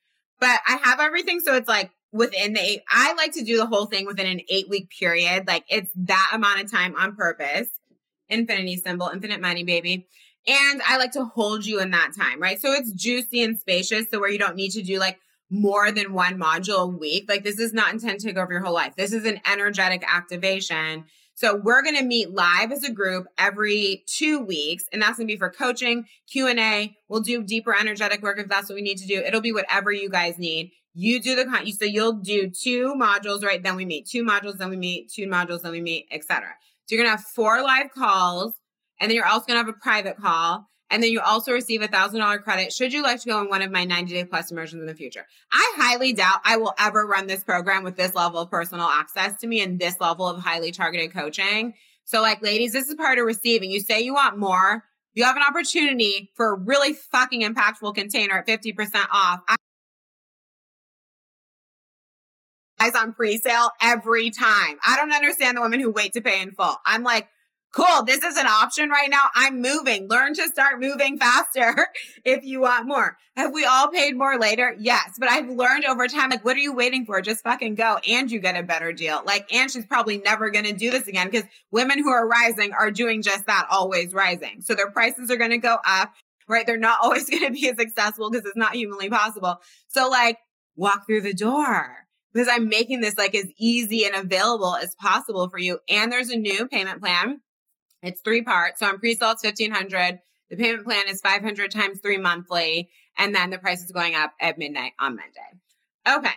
[0.40, 1.40] But I have everything.
[1.40, 4.40] So it's like within the eight, I like to do the whole thing within an
[4.48, 5.46] eight week period.
[5.46, 7.68] Like it's that amount of time on purpose.
[8.28, 10.06] Infinity symbol, infinite money, baby.
[10.46, 12.60] And I like to hold you in that time, right?
[12.60, 14.06] So it's juicy and spacious.
[14.10, 15.18] So where you don't need to do like
[15.52, 17.26] more than one module a week.
[17.28, 18.96] Like this is not intended to take over your whole life.
[18.96, 21.04] This is an energetic activation.
[21.34, 25.28] So we're going to meet live as a group every two weeks, and that's going
[25.28, 26.96] to be for coaching, Q and A.
[27.08, 29.18] We'll do deeper energetic work if that's what we need to do.
[29.18, 30.72] It'll be whatever you guys need.
[30.94, 31.70] You do the con.
[31.72, 33.62] So you'll do two modules, right?
[33.62, 36.48] Then we meet two modules, then we meet two modules, then we meet, etc.
[36.86, 38.54] So you're going to have four live calls,
[39.00, 40.66] and then you're also going to have a private call.
[40.92, 43.48] And then you also receive a thousand dollar credit should you like to go in
[43.48, 45.26] one of my 90 day plus immersions in the future.
[45.50, 49.40] I highly doubt I will ever run this program with this level of personal access
[49.40, 51.72] to me and this level of highly targeted coaching.
[52.04, 53.70] So, like, ladies, this is part of receiving.
[53.70, 54.84] You say you want more,
[55.14, 59.40] you have an opportunity for a really fucking impactful container at 50% off.
[62.78, 64.76] Guys on pre-sale every time.
[64.86, 66.76] I don't understand the women who wait to pay in full.
[66.84, 67.28] I'm like,
[67.72, 69.24] cool, this is an option right now.
[69.34, 70.08] I'm moving.
[70.08, 71.88] Learn to start moving faster
[72.24, 73.16] if you want more.
[73.36, 74.76] Have we all paid more later?
[74.78, 75.12] Yes.
[75.18, 77.20] But I've learned over time, like, what are you waiting for?
[77.22, 79.22] Just fucking go and you get a better deal.
[79.24, 82.72] Like, and she's probably never going to do this again because women who are rising
[82.72, 84.60] are doing just that, always rising.
[84.60, 86.12] So their prices are going to go up,
[86.46, 86.66] right?
[86.66, 89.56] They're not always going to be as accessible because it's not humanly possible.
[89.88, 90.38] So like,
[90.76, 95.48] walk through the door because I'm making this like as easy and available as possible
[95.48, 95.78] for you.
[95.88, 97.40] And there's a new payment plan
[98.02, 98.80] it's three parts.
[98.80, 100.20] So on pre-sale, it's 1500.
[100.50, 102.90] The payment plan is 500 times three monthly.
[103.18, 106.18] And then the price is going up at midnight on Monday.
[106.18, 106.34] Okay.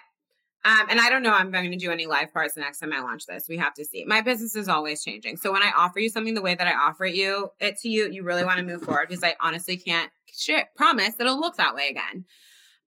[0.66, 2.92] Um, and I don't know I'm going to do any live parts the next time
[2.92, 3.48] I launch this.
[3.48, 4.04] We have to see.
[4.04, 5.38] My business is always changing.
[5.38, 7.90] So when I offer you something the way that I offer it you it to
[7.90, 11.40] you, you really want to move forward because I honestly can't share, promise that it'll
[11.40, 12.26] look that way again.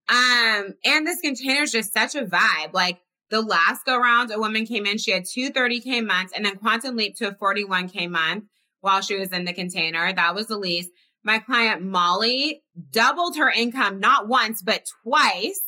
[0.08, 2.72] Um, and this container is just such a vibe.
[2.72, 2.98] Like
[3.30, 6.56] the last go round, a woman came in, she had two 30K months and then
[6.56, 8.44] quantum leap to a 41K month
[8.80, 10.12] while she was in the container.
[10.12, 10.90] That was the least.
[11.24, 15.60] My client Molly doubled her income not once, but twice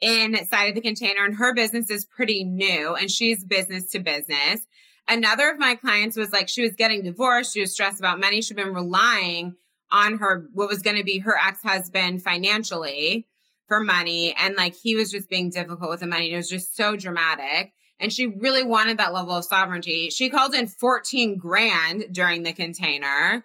[0.00, 1.24] inside of the container.
[1.24, 4.66] And her business is pretty new and she's business to business.
[5.08, 7.52] Another of my clients was like, she was getting divorced.
[7.52, 8.42] She was stressed about money.
[8.42, 9.54] She'd been relying
[9.90, 13.26] on her, what was going to be her ex husband financially
[13.66, 14.34] for money.
[14.38, 16.32] And like he was just being difficult with the money.
[16.32, 20.10] It was just so dramatic and she really wanted that level of sovereignty.
[20.10, 23.44] She called in 14 grand during the container.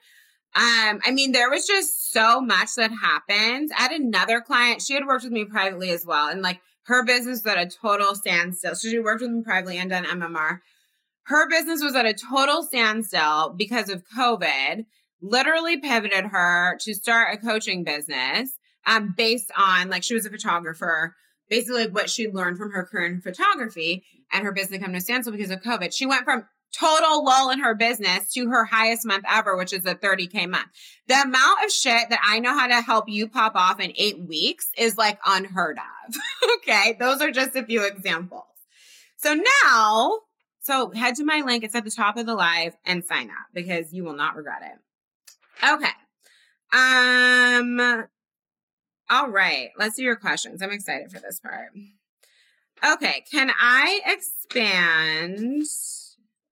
[0.56, 3.72] Um, I mean, there was just so much that happened.
[3.78, 6.30] I had another client, she had worked with me privately as well.
[6.30, 8.76] And like her business was at a total standstill.
[8.76, 10.60] So she worked with me privately and done MMR.
[11.24, 14.86] Her business was at a total standstill because of COVID,
[15.22, 18.51] literally pivoted her to start a coaching business
[18.86, 21.16] um, based on like she was a photographer
[21.50, 25.02] basically like what she learned from her career in photography and her business come to
[25.02, 25.93] standstill because of COVID.
[25.93, 26.46] She went from
[26.78, 30.68] total lull in her business to her highest month ever, which is a 30K month.
[31.08, 34.20] The amount of shit that I know how to help you pop off in eight
[34.20, 36.16] weeks is like unheard of.
[36.58, 36.96] okay.
[37.00, 38.43] Those are just a few examples.
[39.18, 40.20] So now,
[40.62, 41.64] so head to my link.
[41.64, 44.62] It's at the top of the live and sign up because you will not regret
[44.64, 45.66] it.
[45.66, 45.88] Okay.
[46.74, 48.06] Um,
[49.10, 50.62] all right, let's do your questions.
[50.62, 51.72] I'm excited for this part.
[52.86, 55.64] Okay, can I expand?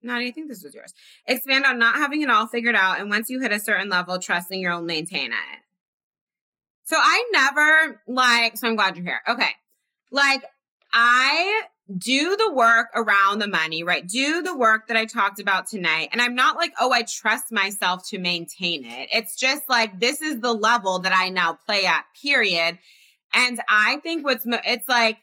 [0.02, 0.94] No, I think this was yours.
[1.28, 4.20] Expand on not having it all figured out, and once you hit a certain level,
[4.20, 5.60] trusting you'll maintain it.
[6.86, 8.58] So I never like.
[8.58, 9.22] So I'm glad you're here.
[9.28, 9.50] Okay,
[10.12, 10.44] like
[10.92, 11.64] I
[11.98, 14.08] do the work around the money, right?
[14.08, 16.10] Do the work that I talked about tonight.
[16.12, 19.10] And I'm not like, oh, I trust myself to maintain it.
[19.12, 22.80] It's just like, this is the level that I now play at, period.
[23.34, 25.18] And I think what's, it's like,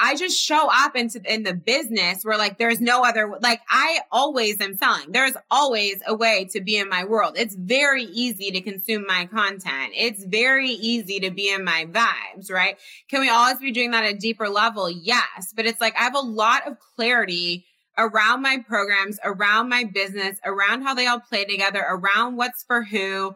[0.00, 4.00] I just show up into in the business where like there's no other like I
[4.12, 5.10] always am selling.
[5.10, 7.34] There's always a way to be in my world.
[7.36, 9.92] It's very easy to consume my content.
[9.94, 12.76] It's very easy to be in my vibes, right?
[13.08, 14.88] Can we always be doing that at a deeper level?
[14.88, 17.64] Yes, but it's like I have a lot of clarity
[17.98, 22.84] around my programs, around my business, around how they all play together, around what's for
[22.84, 23.34] who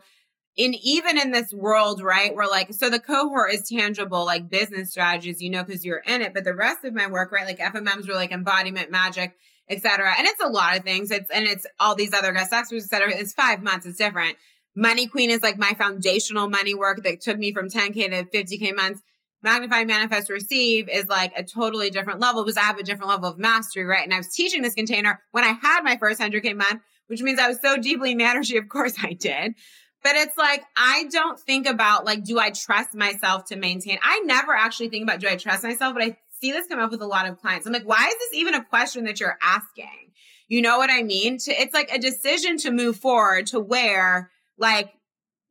[0.56, 2.34] in even in this world, right?
[2.34, 6.20] Where like, so the cohort is tangible, like business strategies, you know, because you're in
[6.20, 6.34] it.
[6.34, 7.46] But the rest of my work, right?
[7.46, 9.34] Like FMMs were like embodiment, magic,
[9.68, 10.14] etc.
[10.18, 11.10] And it's a lot of things.
[11.10, 13.14] It's and it's all these other guest experts, etc.
[13.16, 13.86] It's five months.
[13.86, 14.36] It's different.
[14.74, 18.74] Money Queen is like my foundational money work that took me from 10k to 50k
[18.74, 19.02] months.
[19.42, 23.28] Magnify, manifest, receive is like a totally different level because I have a different level
[23.28, 24.04] of mastery, right?
[24.04, 27.40] And I was teaching this container when I had my first 100k month, which means
[27.40, 28.22] I was so deeply in.
[28.22, 29.54] Of course I did.
[30.02, 33.98] But it's like, I don't think about like, do I trust myself to maintain?
[34.02, 35.94] I never actually think about, do I trust myself?
[35.94, 37.66] But I see this come up with a lot of clients.
[37.66, 39.86] I'm like, why is this even a question that you're asking?
[40.48, 41.38] You know what I mean?
[41.38, 44.92] To, it's like a decision to move forward to where like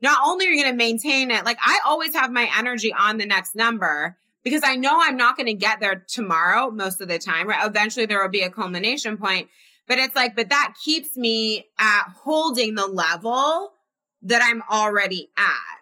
[0.02, 3.18] not only are you going to maintain it, like I always have my energy on
[3.18, 7.08] the next number because I know I'm not going to get there tomorrow most of
[7.08, 7.66] the time, right?
[7.66, 9.48] Eventually there will be a culmination point,
[9.88, 13.72] but it's like, but that keeps me at holding the level
[14.24, 15.82] that I'm already at.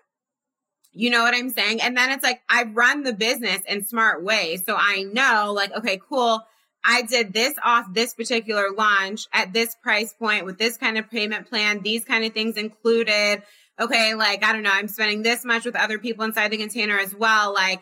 [0.92, 1.82] You know what I'm saying?
[1.82, 4.64] And then it's like, I run the business in smart ways.
[4.66, 6.44] So I know like, okay, cool.
[6.84, 11.10] I did this off this particular launch at this price point with this kind of
[11.10, 13.44] payment plan, these kind of things included.
[13.80, 16.98] Okay, like, I don't know, I'm spending this much with other people inside the container
[16.98, 17.54] as well.
[17.54, 17.82] Like,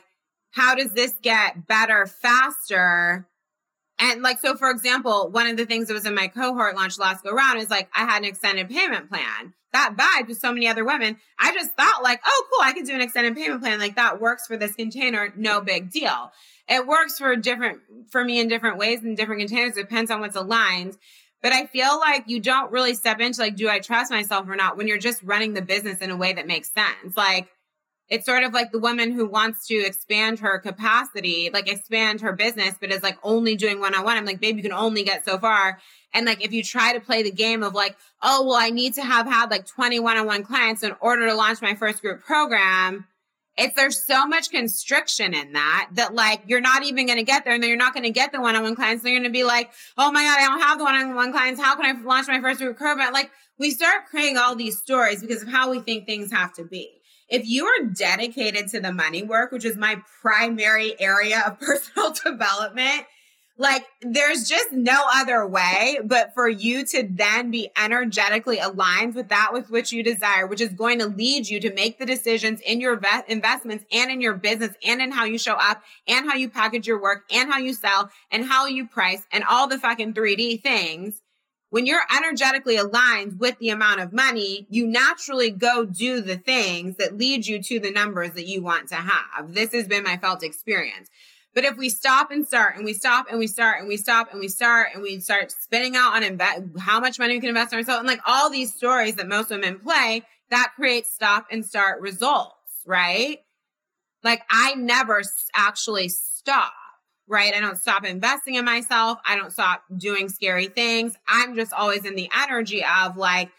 [0.51, 3.27] how does this get better faster?
[3.99, 6.99] And like, so for example, one of the things that was in my cohort launch
[6.99, 10.51] last go round is like, I had an extended payment plan that vibe with so
[10.51, 11.17] many other women.
[11.39, 13.79] I just thought like, oh, cool, I could do an extended payment plan.
[13.79, 15.33] Like that works for this container.
[15.35, 16.31] No big deal.
[16.67, 17.79] It works for different,
[18.09, 19.77] for me in different ways in different containers.
[19.77, 20.97] It depends on what's aligned.
[21.41, 24.55] But I feel like you don't really step into like, do I trust myself or
[24.55, 27.15] not when you're just running the business in a way that makes sense?
[27.15, 27.47] Like,
[28.09, 32.33] it's sort of like the woman who wants to expand her capacity, like expand her
[32.33, 34.17] business, but is like only doing one on one.
[34.17, 35.79] I'm like, babe, you can only get so far.
[36.13, 38.93] And like, if you try to play the game of like, oh, well, I need
[38.93, 42.01] to have had like 20 one on one clients in order to launch my first
[42.01, 43.05] group program,
[43.57, 47.43] it's there's so much constriction in that that like you're not even going to get
[47.43, 49.03] there and then you're not going to get the one-on-one clients.
[49.03, 51.59] They're going to be like, oh my God, I don't have the one-on-one clients.
[51.59, 53.11] How can I launch my first group program?
[53.11, 56.63] Like we start creating all these stories because of how we think things have to
[56.63, 56.96] be.
[57.29, 62.13] If you are dedicated to the money work, which is my primary area of personal
[62.13, 63.05] development,
[63.57, 69.29] like there's just no other way but for you to then be energetically aligned with
[69.29, 72.61] that with which you desire, which is going to lead you to make the decisions
[72.61, 76.35] in your investments and in your business and in how you show up and how
[76.35, 79.79] you package your work and how you sell and how you price and all the
[79.79, 81.21] fucking 3D things.
[81.77, 86.95] When you're energetically aligned with the amount of money, you naturally go do the things
[86.95, 89.53] that lead you to the numbers that you want to have.
[89.53, 91.07] This has been my felt experience.
[91.53, 94.31] But if we stop and start and we stop and we start and we stop
[94.31, 97.49] and we start and we start spinning out on invest how much money we can
[97.49, 101.45] invest in ourselves and like all these stories that most women play, that creates stop
[101.51, 102.55] and start results,
[102.87, 103.41] right?
[104.23, 105.21] Like I never
[105.53, 106.73] actually stop,
[107.27, 107.53] right?
[107.53, 109.19] I don't stop investing in myself.
[109.25, 111.15] I don't stop doing scary things.
[111.27, 113.49] I'm just always in the energy of like,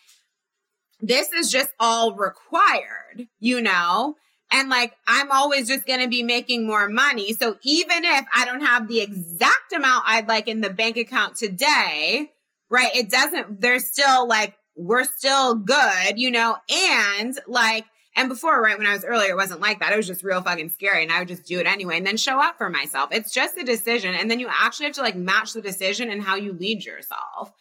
[1.01, 4.17] this is just all required, you know?
[4.51, 7.35] And like, I'm always just going to be making more money.
[7.35, 11.37] So even if I don't have the exact amount I'd like in the bank account
[11.37, 12.31] today,
[12.71, 12.95] right?
[12.97, 16.57] It doesn't, there's still like, we're still good, you know?
[16.71, 17.85] And like,
[18.19, 19.93] and before, right, when I was earlier, it wasn't like that.
[19.93, 21.05] It was just real fucking scary.
[21.05, 23.11] And I would just do it anyway and then show up for myself.
[23.13, 24.13] It's just a decision.
[24.13, 27.53] And then you actually have to like match the decision and how you lead yourself.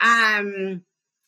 [0.00, 0.82] Um,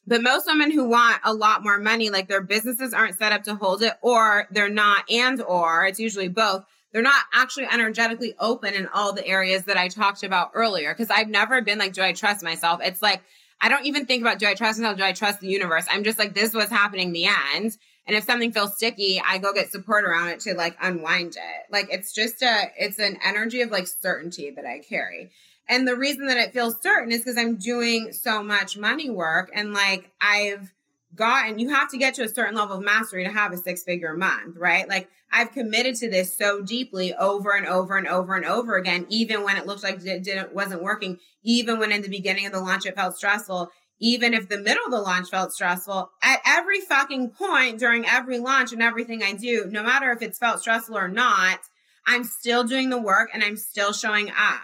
[0.06, 3.42] but most women who want a lot more money, like their businesses aren't set up
[3.44, 6.64] to hold it, or they're not, and or it's usually both.
[6.92, 10.94] They're not actually energetically open in all the areas that I talked about earlier.
[10.94, 12.80] Cause I've never been like, do I trust myself?
[12.82, 13.22] It's like,
[13.60, 14.96] I don't even think about, do I trust myself?
[14.96, 15.84] Do I trust the universe?
[15.90, 17.76] I'm just like, this is what's happening the end.
[18.06, 21.72] And if something feels sticky, I go get support around it to like unwind it.
[21.72, 25.30] Like it's just a, it's an energy of like certainty that I carry.
[25.68, 29.50] And the reason that it feels certain is because I'm doing so much money work
[29.54, 30.72] and like I've
[31.14, 33.82] gotten, you have to get to a certain level of mastery to have a six
[33.82, 34.88] figure month, right?
[34.88, 39.06] Like I've committed to this so deeply over and over and over and over again,
[39.08, 42.52] even when it looked like it didn't, wasn't working, even when in the beginning of
[42.52, 43.70] the launch it felt stressful,
[44.00, 48.38] even if the middle of the launch felt stressful, at every fucking point during every
[48.38, 51.60] launch and everything I do, no matter if it's felt stressful or not,
[52.06, 54.62] I'm still doing the work and I'm still showing up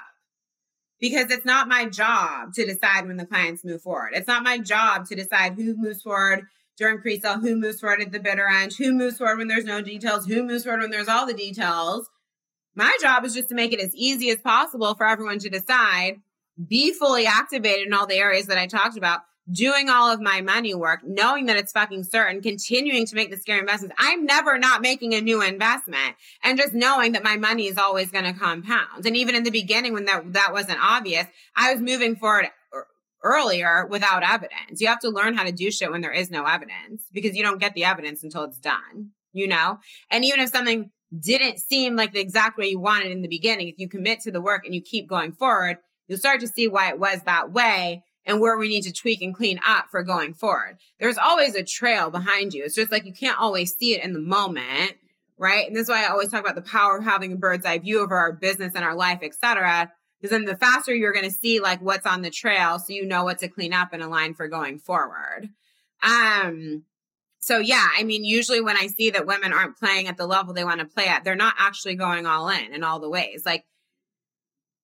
[0.99, 4.13] because it's not my job to decide when the clients move forward.
[4.15, 6.47] It's not my job to decide who moves forward
[6.79, 9.83] during pre-sale, who moves forward at the bitter end, who moves forward when there's no
[9.83, 12.09] details, who moves forward when there's all the details.
[12.75, 16.21] My job is just to make it as easy as possible for everyone to decide,
[16.69, 19.21] be fully activated in all the areas that I talked about,
[19.51, 23.37] doing all of my money work, knowing that it's fucking certain, continuing to make the
[23.37, 23.95] scary investments.
[23.99, 28.11] I'm never not making a new investment and just knowing that my money is always
[28.11, 29.07] going to compound.
[29.07, 32.87] And even in the beginning, when that, that wasn't obvious, I was moving forward er,
[33.23, 34.81] earlier without evidence.
[34.81, 37.45] You have to learn how to do shit when there is no evidence because you
[37.45, 39.79] don't get the evidence until it's done, you know?
[40.11, 43.69] And even if something didn't seem like the exact way you wanted in the beginning,
[43.69, 45.79] if you commit to the work and you keep going forward,
[46.09, 49.23] you'll start to see why it was that way and where we need to tweak
[49.23, 50.79] and clean up for going forward.
[50.99, 52.65] There's always a trail behind you.
[52.65, 54.95] It's just like you can't always see it in the moment,
[55.39, 55.67] right?
[55.67, 57.79] And this is why I always talk about the power of having a bird's eye
[57.79, 59.93] view over our business and our life, etc.
[60.21, 63.07] Because then the faster you're going to see like what's on the trail, so you
[63.07, 65.49] know what to clean up and align for going forward.
[66.03, 66.85] Um,
[67.39, 70.53] so yeah, I mean, usually when I see that women aren't playing at the level
[70.53, 73.43] they want to play at, they're not actually going all in in all the ways.
[73.47, 73.65] Like,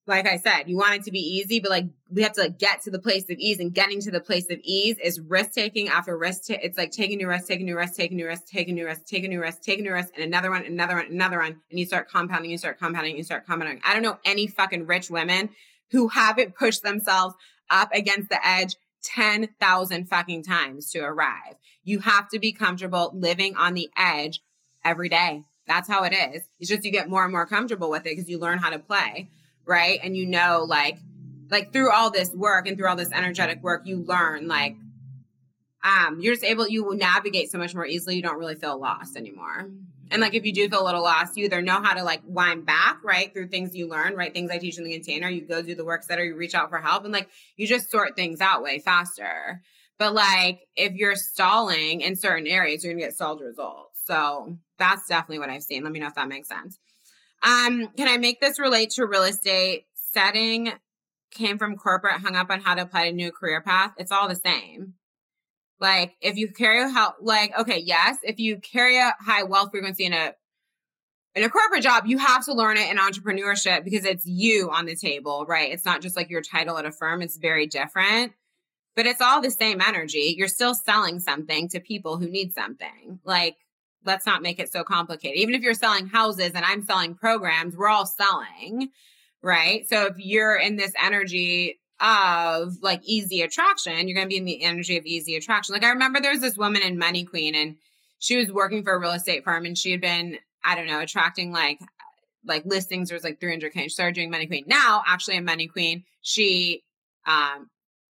[0.07, 2.59] like I said, you want it to be easy, but like we have to like
[2.59, 5.53] get to the place of ease and getting to the place of ease is risk
[5.53, 6.47] taking after risk.
[6.47, 9.07] Ta- it's like taking new rest, taking new rest, taking new rest, taking new rest,
[9.07, 11.61] taking new rest, taking new rest, and another one, another one, another one.
[11.71, 13.81] And you start compounding, you start compounding, you start compounding.
[13.85, 15.51] I don't know any fucking rich women
[15.91, 17.35] who haven't pushed themselves
[17.71, 21.57] up against the edge 10,000 fucking times to arrive.
[21.83, 24.43] You have to be comfortable living on the edge
[24.85, 25.45] every day.
[25.67, 26.43] That's how it is.
[26.61, 28.79] It's just you get more and more comfortable with it because you learn how to
[28.79, 29.31] play,
[29.65, 29.99] right?
[30.03, 30.99] And you know, like,
[31.53, 34.75] like through all this work and through all this energetic work, you learn like,
[35.85, 38.17] um, you're just able, you navigate so much more easily.
[38.17, 39.69] You don't really feel lost anymore.
[40.11, 42.23] And like if you do feel a little lost, you either know how to like
[42.25, 44.33] wind back, right, through things you learn, right?
[44.33, 46.71] Things I teach in the container, you go do the work center, you reach out
[46.71, 49.61] for help, and like you just sort things out way faster.
[49.99, 54.01] But like if you're stalling in certain areas, you're gonna get stalled results.
[54.07, 55.83] So that's definitely what I've seen.
[55.85, 56.79] Let me know if that makes sense.
[57.43, 59.87] Um, can I make this relate to real estate?
[59.95, 60.73] Setting
[61.33, 63.93] came from corporate, hung up on how to apply to new career path.
[63.99, 64.95] It's all the same.
[65.81, 69.71] Like if you carry a how like okay, yes, if you carry a high wealth
[69.73, 70.35] frequency in a
[71.35, 74.87] in a corporate job, you have to learn it in entrepreneurship because it's you on
[74.87, 75.73] the table, right?
[75.73, 78.33] It's not just like your title at a firm, it's very different.
[78.95, 80.35] But it's all the same energy.
[80.37, 83.19] You're still selling something to people who need something.
[83.25, 83.57] Like
[84.05, 85.39] let's not make it so complicated.
[85.39, 88.91] Even if you're selling houses and I'm selling programs, we're all selling,
[89.43, 89.89] right?
[89.89, 94.45] So if you're in this energy of like easy attraction, you're going to be in
[94.45, 95.73] the energy of easy attraction.
[95.73, 97.77] Like I remember there was this woman in Money Queen and
[98.19, 101.01] she was working for a real estate firm and she had been, I don't know,
[101.01, 101.79] attracting like
[102.45, 103.09] like listings.
[103.09, 103.83] There was like 300k.
[103.85, 104.65] She started doing Money Queen.
[104.67, 106.83] Now, actually, in Money Queen, she
[107.27, 107.69] um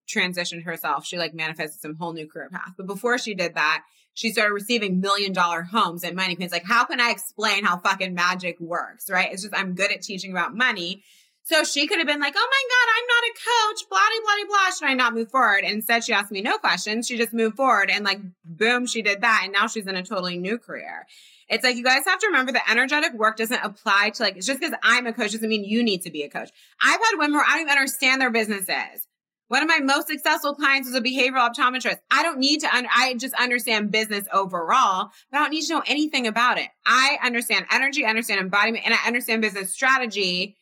[0.09, 1.05] transitioned herself.
[1.05, 2.73] She like manifested some whole new career path.
[2.77, 3.83] But before she did that,
[4.13, 6.45] she started receiving million dollar homes and Money Queen.
[6.45, 9.09] It's like, how can I explain how fucking magic works?
[9.09, 9.31] Right?
[9.31, 11.03] It's just I'm good at teaching about money.
[11.51, 13.33] So she could have been like, oh my God, I'm not a
[13.75, 14.73] coach, blah, blah, blah.
[14.73, 15.65] Should I not move forward?
[15.65, 17.07] And instead, she asked me no questions.
[17.07, 19.41] She just moved forward and like, boom, she did that.
[19.43, 21.05] And now she's in a totally new career.
[21.49, 24.47] It's like you guys have to remember that energetic work doesn't apply to like, it's
[24.47, 26.51] just because I'm a coach doesn't mean you need to be a coach.
[26.81, 29.09] I've had women where I don't even understand their businesses.
[29.49, 31.97] One of my most successful clients was a behavioral optometrist.
[32.09, 35.73] I don't need to, un- I just understand business overall, but I don't need to
[35.73, 36.69] know anything about it.
[36.85, 40.55] I understand energy, I understand embodiment, and I understand business strategy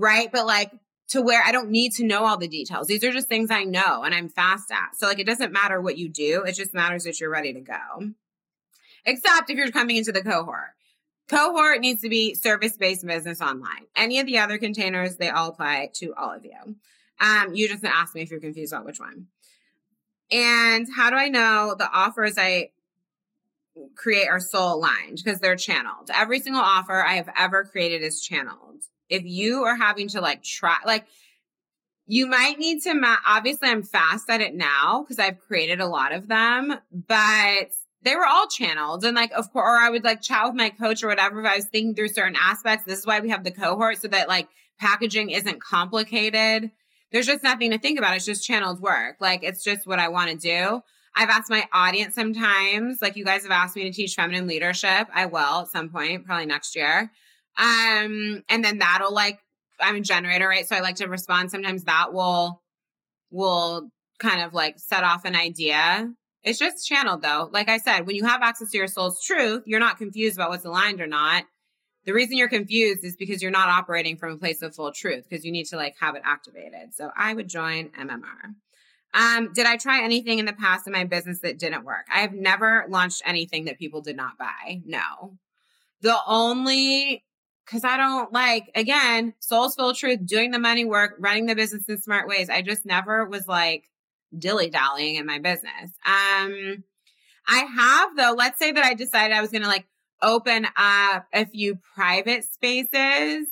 [0.00, 0.30] right?
[0.32, 0.72] But like
[1.08, 2.86] to where I don't need to know all the details.
[2.86, 4.96] These are just things I know and I'm fast at.
[4.96, 7.60] So like it doesn't matter what you do, it just matters that you're ready to
[7.60, 8.12] go.
[9.04, 10.70] Except if you're coming into the cohort.
[11.28, 13.86] Cohort needs to be service based business online.
[13.96, 16.76] Any of the other containers, they all apply to all of you.
[17.20, 19.26] Um, you just ask me if you're confused about which one.
[20.32, 22.70] And how do I know the offers I
[23.96, 25.20] create are soul aligned?
[25.22, 26.10] Because they're channeled.
[26.12, 28.69] Every single offer I have ever created is channeled
[29.10, 31.06] if you are having to like try, like,
[32.06, 35.86] you might need to, ma- obviously, I'm fast at it now because I've created a
[35.86, 37.68] lot of them, but
[38.02, 39.04] they were all channeled.
[39.04, 41.46] And like, of course, or I would like chat with my coach or whatever if
[41.46, 42.84] I was thinking through certain aspects.
[42.84, 44.48] This is why we have the cohort so that like
[44.80, 46.72] packaging isn't complicated.
[47.12, 48.16] There's just nothing to think about.
[48.16, 49.16] It's just channeled work.
[49.20, 50.82] Like, it's just what I want to do.
[51.14, 55.08] I've asked my audience sometimes, like you guys have asked me to teach feminine leadership.
[55.12, 57.10] I will at some point, probably next year.
[57.60, 59.38] Um, and then that'll like,
[59.78, 60.66] I'm a generator, right?
[60.66, 61.50] So I like to respond.
[61.50, 62.62] Sometimes that will,
[63.30, 66.10] will kind of like set off an idea.
[66.42, 67.50] It's just channeled though.
[67.52, 70.50] Like I said, when you have access to your soul's truth, you're not confused about
[70.50, 71.44] what's aligned or not.
[72.06, 75.26] The reason you're confused is because you're not operating from a place of full truth
[75.28, 76.94] because you need to like have it activated.
[76.94, 78.54] So I would join MMR.
[79.12, 82.06] Um, did I try anything in the past in my business that didn't work?
[82.12, 84.80] I have never launched anything that people did not buy.
[84.86, 85.36] No.
[86.00, 87.24] The only
[87.70, 91.84] because I don't like, again, soul's full truth, doing the money work, running the business
[91.88, 92.50] in smart ways.
[92.50, 93.84] I just never was like
[94.36, 95.90] dilly dallying in my business.
[96.04, 96.82] Um,
[97.46, 99.86] I have though, let's say that I decided I was going to like
[100.20, 103.46] open up a few private spaces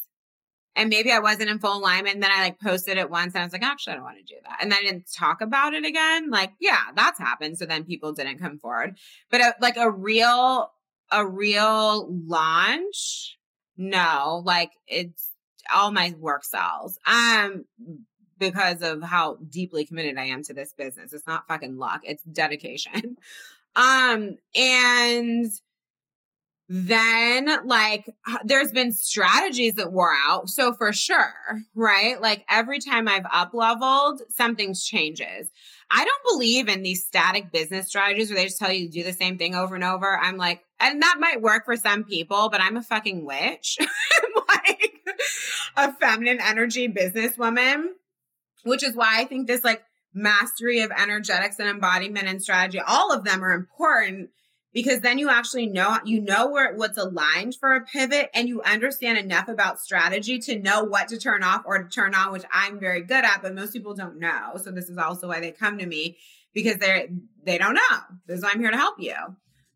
[0.74, 2.20] and maybe I wasn't in full alignment.
[2.20, 4.34] Then I like posted it once and I was like, actually, I don't want to
[4.34, 4.58] do that.
[4.60, 6.30] And then I didn't talk about it again.
[6.30, 7.56] Like, yeah, that's happened.
[7.56, 8.98] So then people didn't come forward.
[9.30, 10.72] But a, like a real,
[11.10, 13.37] a real launch
[13.78, 15.30] no, like it's
[15.72, 16.98] all my work sells.
[17.06, 17.64] Um,
[18.38, 21.12] because of how deeply committed I am to this business.
[21.12, 23.16] It's not fucking luck, it's dedication.
[23.76, 25.50] um, and
[26.68, 28.10] then like
[28.44, 30.50] there's been strategies that wore out.
[30.50, 31.32] So for sure,
[31.74, 32.20] right?
[32.20, 35.48] Like every time I've up leveled, something changes.
[35.90, 39.02] I don't believe in these static business strategies where they just tell you to do
[39.02, 40.18] the same thing over and over.
[40.18, 43.78] I'm like, and that might work for some people, but I'm a fucking witch.
[44.48, 45.00] like
[45.76, 47.88] a feminine energy businesswoman,
[48.64, 49.82] which is why I think this like
[50.14, 54.30] mastery of energetics and embodiment and strategy, all of them are important
[54.72, 58.62] because then you actually know you know where what's aligned for a pivot and you
[58.62, 62.44] understand enough about strategy to know what to turn off or to turn on which
[62.52, 64.52] i'm very good at but most people don't know.
[64.62, 66.18] So this is also why they come to me
[66.52, 67.08] because they're
[67.44, 67.98] they don't know.
[68.26, 69.14] This is why i'm here to help you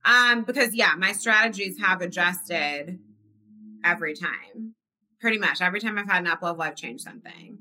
[0.05, 2.99] um because yeah my strategies have adjusted
[3.85, 4.75] every time
[5.21, 7.59] pretty much every time i've had an up level i've changed something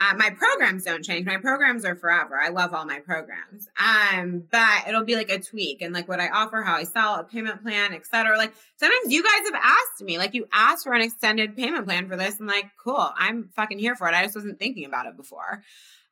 [0.00, 1.26] uh, my programs don't change.
[1.26, 2.38] My programs are forever.
[2.40, 3.68] I love all my programs.
[3.78, 7.16] Um, but it'll be like a tweak and like what I offer, how I sell,
[7.16, 8.36] a payment plan, etc.
[8.36, 12.08] Like sometimes you guys have asked me, like you asked for an extended payment plan
[12.08, 12.38] for this.
[12.38, 14.14] I'm like, cool, I'm fucking here for it.
[14.14, 15.64] I just wasn't thinking about it before.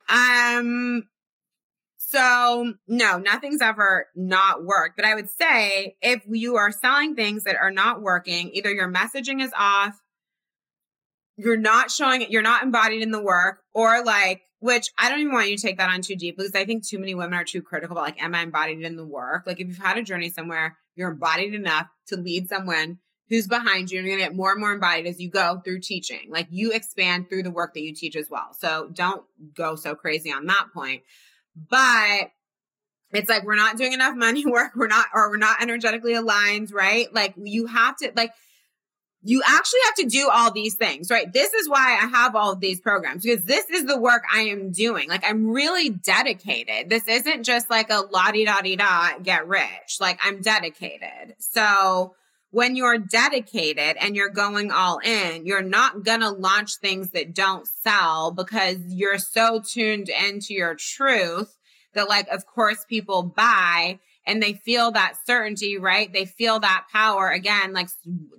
[0.09, 1.07] Um,
[2.09, 4.95] so no, nothing's ever not worked.
[4.95, 8.89] But I would say if you are selling things that are not working, either your
[8.89, 10.01] messaging is off,
[11.35, 15.19] you're not showing it, you're not embodied in the work, or like, which I don't
[15.19, 17.37] even want you to take that on too deep because I think too many women
[17.37, 19.43] are too critical about like, am I embodied in the work?
[19.45, 23.91] Like, if you've had a journey somewhere, you're embodied enough to lead someone who's behind
[23.91, 26.29] you, and you're gonna get more and more embodied as you go through teaching.
[26.29, 28.53] Like, you expand through the work that you teach as well.
[28.57, 31.03] So don't go so crazy on that point.
[31.69, 32.31] But
[33.11, 36.71] it's like we're not doing enough money work, we're not, or we're not energetically aligned,
[36.71, 37.13] right?
[37.13, 38.31] Like, you have to, like,
[39.23, 41.31] you actually have to do all these things, right?
[41.31, 44.41] This is why I have all of these programs because this is the work I
[44.41, 45.09] am doing.
[45.09, 46.89] Like I'm really dedicated.
[46.89, 49.97] This isn't just like a la di da di da get rich.
[49.99, 51.35] Like I'm dedicated.
[51.39, 52.15] So
[52.51, 57.33] when you're dedicated and you're going all in, you're not going to launch things that
[57.33, 61.57] don't sell because you're so tuned into your truth
[61.93, 66.11] that like, of course people buy and they feel that certainty, right?
[66.11, 67.29] They feel that power.
[67.29, 67.89] Again, like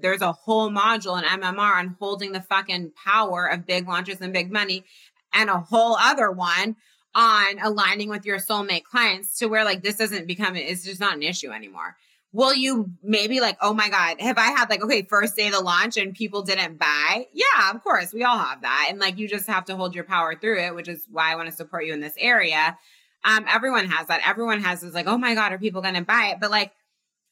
[0.00, 4.32] there's a whole module in MMR on holding the fucking power of big launches and
[4.32, 4.84] big money,
[5.32, 6.76] and a whole other one
[7.14, 11.14] on aligning with your soulmate clients to where like this doesn't become it's just not
[11.14, 11.96] an issue anymore.
[12.32, 15.54] Will you maybe like, oh my God, have I had like, okay, first day of
[15.54, 17.26] the launch and people didn't buy?
[17.32, 18.88] Yeah, of course, we all have that.
[18.90, 21.36] And like, you just have to hold your power through it, which is why I
[21.36, 22.76] want to support you in this area.
[23.24, 24.20] Um, everyone has that.
[24.26, 26.38] Everyone has is like, oh my God, are people going to buy it?
[26.40, 26.72] But like,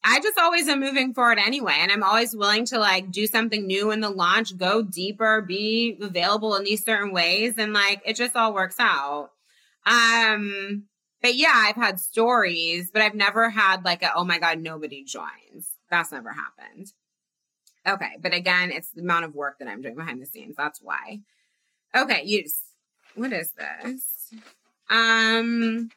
[0.02, 1.76] I just always am moving forward anyway.
[1.78, 5.98] And I'm always willing to like do something new in the launch, go deeper, be
[6.00, 7.54] available in these certain ways.
[7.58, 9.30] And like, it just all works out.
[9.84, 10.84] Um,
[11.22, 15.04] but yeah, I've had stories, but I've never had like a, oh my God, nobody
[15.04, 15.68] joins.
[15.90, 16.92] That's never happened.
[17.86, 18.12] Okay.
[18.20, 20.54] But again, it's the amount of work that I'm doing behind the scenes.
[20.56, 21.20] That's why.
[21.96, 22.22] Okay.
[22.24, 22.44] You,
[23.14, 24.34] what is this?
[24.90, 25.90] Um,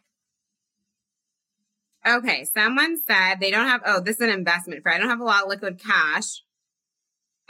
[2.07, 2.45] okay.
[2.45, 5.25] Someone said they don't have, oh, this is an investment for, I don't have a
[5.25, 6.43] lot of liquid cash.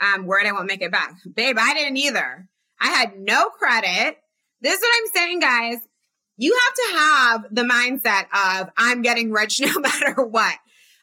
[0.00, 1.14] Um, worried I won't make it back.
[1.34, 2.48] Babe, I didn't either.
[2.80, 4.16] I had no credit.
[4.62, 5.78] This is what I'm saying, guys.
[6.40, 10.54] You have to have the mindset of I'm getting rich no matter what.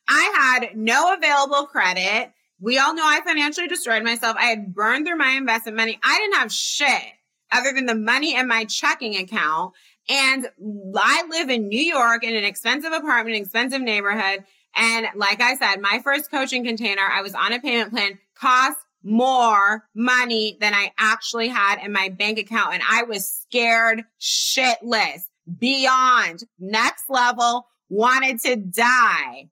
[0.07, 2.31] I had no available credit.
[2.59, 4.35] We all know I financially destroyed myself.
[4.39, 5.99] I had burned through my investment money.
[6.03, 7.14] I didn't have shit
[7.51, 9.76] other than the money in my checking account.
[10.09, 10.47] And
[10.95, 14.43] I live in New York in an expensive apartment, expensive neighborhood.
[14.76, 18.77] And like I said, my first coaching container, I was on a payment plan, cost
[19.07, 22.73] more money than I actually had in my bank account.
[22.73, 25.21] And I was scared shitless
[25.59, 29.49] beyond next level, wanted to die.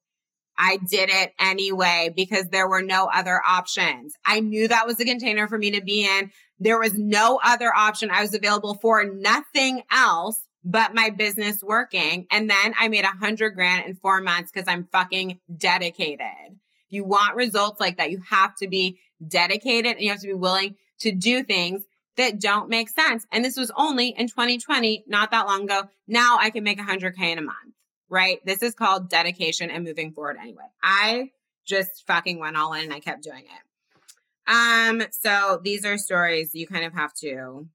[0.58, 4.14] I did it anyway because there were no other options.
[4.26, 6.32] I knew that was the container for me to be in.
[6.60, 8.10] There was no other option.
[8.10, 12.26] I was available for nothing else but my business working.
[12.32, 16.50] And then I made a hundred grand in four months because I'm fucking dedicated.
[16.50, 20.28] If you want results like that, you have to be dedicated and you have to
[20.28, 21.84] be willing to do things
[22.18, 23.26] that don't make sense.
[23.32, 25.84] And this was only in 2020, not that long ago.
[26.08, 27.74] Now I can make hundred K in a month,
[28.10, 28.40] right?
[28.46, 30.66] This is called dedication and moving forward anyway.
[30.82, 31.32] I
[31.66, 34.52] just fucking went all in and I kept doing it.
[34.52, 37.68] Um, so these are stories you kind of have to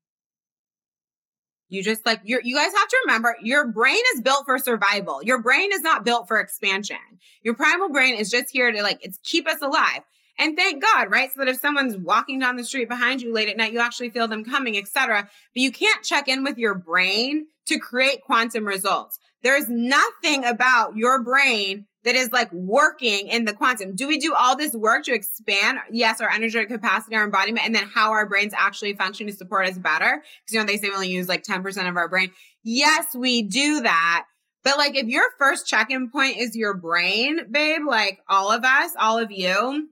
[1.71, 5.23] you just like you you guys have to remember your brain is built for survival.
[5.23, 6.97] Your brain is not built for expansion.
[7.43, 10.01] Your primal brain is just here to like it's keep us alive.
[10.39, 11.31] And thank God, right?
[11.33, 14.11] So that if someone's walking down the street behind you late at night, you actually
[14.11, 15.29] feel them coming, etc.
[15.55, 19.19] But you can't check in with your brain to create quantum results.
[19.43, 23.95] There's nothing about your brain that is like working in the quantum.
[23.95, 27.75] Do we do all this work to expand, yes, our energetic capacity, our embodiment, and
[27.75, 30.23] then how our brains actually function to support us better?
[30.23, 32.31] Because, you know, they say we only use like 10% of our brain.
[32.63, 34.25] Yes, we do that.
[34.63, 38.93] But like, if your first check-in point is your brain, babe, like all of us,
[38.99, 39.89] all of you,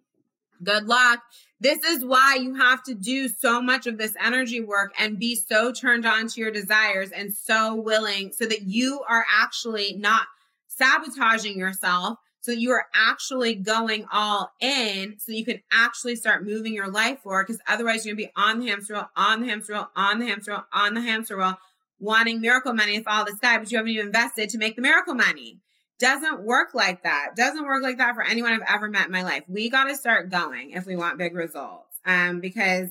[0.62, 1.20] good luck.
[1.60, 5.34] This is why you have to do so much of this energy work and be
[5.34, 10.26] so turned on to your desires and so willing so that you are actually not
[10.68, 16.72] sabotaging yourself so you are actually going all in so you can actually start moving
[16.72, 19.72] your life forward because otherwise you're gonna be on the hamster wheel, on the hamster
[19.74, 21.58] wheel, on the hamster wheel, on the hamster wheel,
[21.98, 24.82] wanting miracle money to fall the sky, but you haven't even invested to make the
[24.82, 25.58] miracle money.
[25.98, 27.30] Doesn't work like that.
[27.36, 29.42] Doesn't work like that for anyone I've ever met in my life.
[29.48, 31.98] We got to start going if we want big results.
[32.04, 32.88] Um, because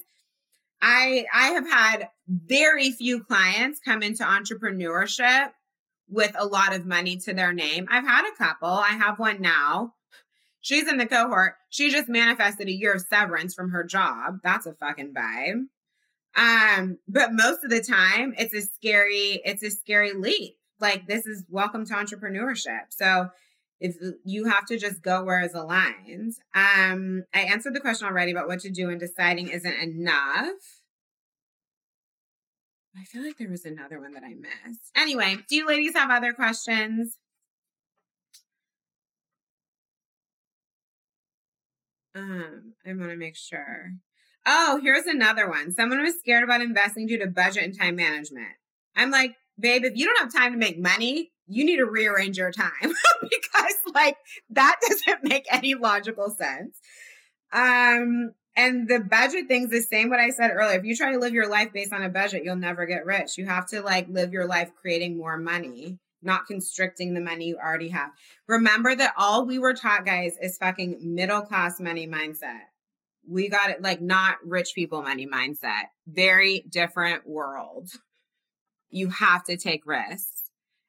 [0.81, 5.51] I I have had very few clients come into entrepreneurship
[6.09, 7.87] with a lot of money to their name.
[7.89, 8.69] I've had a couple.
[8.69, 9.93] I have one now.
[10.61, 11.55] She's in the cohort.
[11.69, 14.39] She just manifested a year of severance from her job.
[14.43, 15.67] That's a fucking vibe.
[16.35, 20.55] Um, but most of the time it's a scary, it's a scary leap.
[20.79, 22.87] Like this is welcome to entrepreneurship.
[22.89, 23.29] So
[23.79, 26.33] if you have to just go where it's aligned.
[26.53, 30.81] Um, I answered the question already about what to do and deciding isn't enough.
[32.99, 34.91] I feel like there was another one that I missed.
[34.95, 37.17] Anyway, do you ladies have other questions?
[42.15, 43.91] Um, I want to make sure.
[44.47, 45.71] Oh, here's another one.
[45.71, 48.55] Someone was scared about investing due to budget and time management.
[48.95, 52.37] I'm like, babe, if you don't have time to make money, you need to rearrange
[52.37, 52.71] your time
[53.21, 54.17] because like
[54.49, 56.79] that doesn't make any logical sense.
[57.51, 60.79] Um, and the budget thing's the same what I said earlier.
[60.79, 63.37] If you try to live your life based on a budget, you'll never get rich.
[63.37, 67.57] You have to like live your life creating more money, not constricting the money you
[67.57, 68.11] already have.
[68.47, 72.61] Remember that all we were taught, guys, is fucking middle class money mindset.
[73.29, 75.83] We got it like not rich people money mindset.
[76.07, 77.91] Very different world.
[78.89, 80.43] You have to take risks.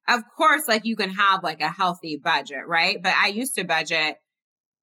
[0.08, 3.02] Of course, like you can have like a healthy budget, right?
[3.02, 4.16] But I used to budget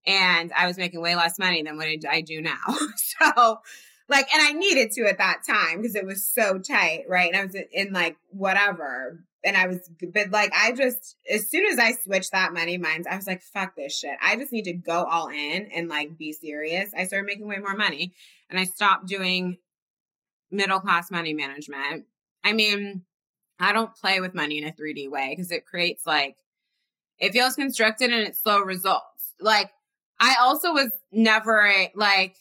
[0.06, 2.62] and I was making way less money than what I do now.
[2.96, 3.60] so,
[4.08, 7.32] like, and I needed to at that time because it was so tight, right?
[7.32, 9.24] And I was in like whatever.
[9.44, 13.08] And I was, but like, I just, as soon as I switched that money minds,
[13.10, 14.18] I was like, fuck this shit.
[14.22, 16.92] I just need to go all in and like be serious.
[16.98, 18.14] I started making way more money
[18.50, 19.58] and I stopped doing
[20.52, 22.06] middle class money management.
[22.46, 23.04] I mean,
[23.60, 26.38] I don't play with money in a 3D way because it creates like,
[27.20, 29.34] it feels constructed and it's slow results.
[29.42, 29.72] Like,
[30.20, 32.36] I also was never like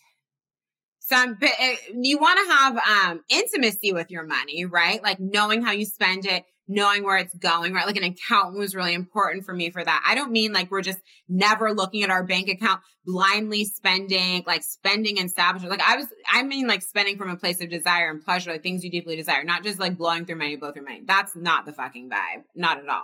[1.01, 5.03] some but it, you want to have um intimacy with your money, right?
[5.03, 7.87] Like knowing how you spend it, knowing where it's going, right?
[7.87, 10.05] Like an accountant was really important for me for that.
[10.07, 14.63] I don't mean like we're just never looking at our bank account, blindly spending, like
[14.63, 15.71] spending and sabotaging.
[15.71, 18.63] Like I was, I mean like spending from a place of desire and pleasure, like
[18.63, 21.03] things you deeply desire, not just like blowing through money, blow through money.
[21.05, 22.45] That's not the fucking vibe.
[22.55, 23.03] Not at all.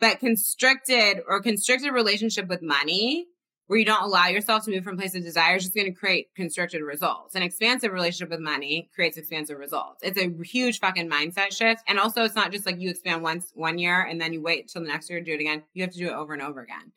[0.00, 3.26] But constricted or constricted relationship with money
[3.68, 5.92] where you don't allow yourself to move from place of desire is just going to
[5.92, 7.34] create constricted results.
[7.34, 10.00] An expansive relationship with money creates expansive results.
[10.02, 11.82] It's a huge fucking mindset shift.
[11.86, 14.68] And also it's not just like you expand once one year and then you wait
[14.68, 15.62] till the next year to do it again.
[15.74, 16.92] You have to do it over and over again.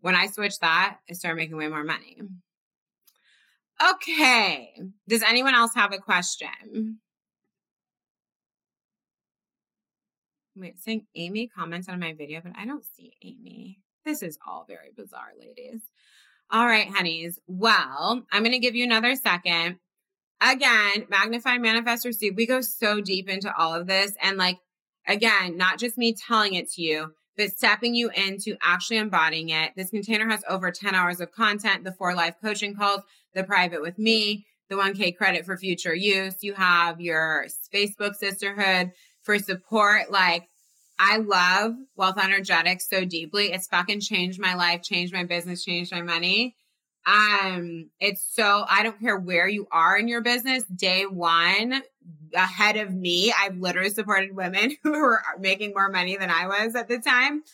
[0.00, 2.18] When I switched that, I started making way more money.
[3.90, 4.72] Okay.
[5.06, 6.98] Does anyone else have a question?
[10.56, 13.80] Wait, saying Amy comments on my video, but I don't see Amy.
[14.06, 15.80] This is all very bizarre, ladies.
[16.52, 17.40] All right, honeys.
[17.48, 19.80] Well, I'm going to give you another second.
[20.40, 22.36] Again, magnify, manifest, receive.
[22.36, 24.12] We go so deep into all of this.
[24.22, 24.58] And like,
[25.08, 29.72] again, not just me telling it to you, but stepping you into actually embodying it.
[29.74, 33.00] This container has over 10 hours of content, the four live coaching calls,
[33.34, 36.36] the private with me, the 1K credit for future use.
[36.42, 38.92] You have your Facebook sisterhood
[39.24, 40.12] for support.
[40.12, 40.48] Like,
[40.98, 43.52] I love wealth energetics so deeply.
[43.52, 46.56] It's fucking changed my life, changed my business, changed my money.
[47.06, 50.64] Um, it's so I don't care where you are in your business.
[50.64, 51.82] Day one,
[52.34, 56.74] ahead of me, I've literally supported women who were making more money than I was
[56.74, 57.44] at the time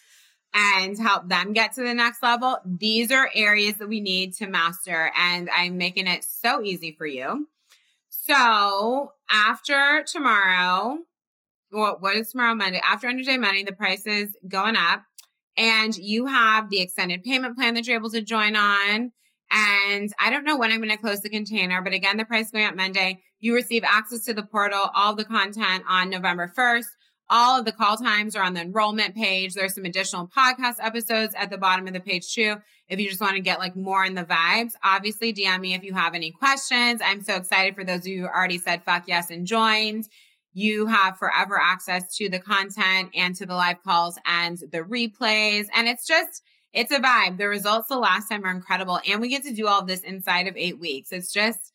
[0.55, 2.59] and help them get to the next level.
[2.65, 7.07] These are areas that we need to master, and I'm making it so easy for
[7.07, 7.49] you.
[8.09, 10.99] So after tomorrow,
[11.73, 12.81] well, what is tomorrow Monday?
[12.87, 15.03] After Under Day Money, the price is going up.
[15.57, 19.13] And you have the extended payment plan that you're able to join on.
[19.51, 22.51] And I don't know when I'm going to close the container, but again, the price
[22.51, 23.23] going up Monday.
[23.41, 26.87] You receive access to the portal, all the content on November 1st.
[27.29, 29.55] All of the call times are on the enrollment page.
[29.55, 32.57] There's some additional podcast episodes at the bottom of the page too.
[32.89, 35.83] If you just want to get like more in the vibes, obviously DM me if
[35.83, 37.01] you have any questions.
[37.03, 40.09] I'm so excited for those of you who already said fuck yes and joined.
[40.53, 45.67] You have forever access to the content and to the live calls and the replays.
[45.75, 46.43] And it's just,
[46.73, 47.39] it's a vibe.
[47.39, 49.01] The results the last time are incredible.
[49.09, 51.13] And we get to do all this inside of eight weeks.
[51.13, 51.73] It's just,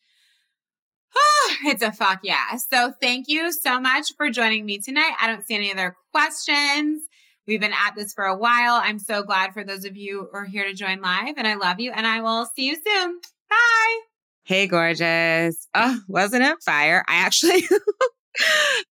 [1.16, 2.56] Oh, it's a fuck yeah.
[2.56, 5.14] So thank you so much for joining me tonight.
[5.20, 7.02] I don't see any other questions.
[7.46, 8.80] We've been at this for a while.
[8.82, 11.54] I'm so glad for those of you who are here to join live and I
[11.54, 13.20] love you and I will see you soon.
[13.48, 13.98] Bye.
[14.44, 15.66] Hey, gorgeous.
[15.74, 17.04] Oh, wasn't it fire?
[17.08, 17.62] I actually,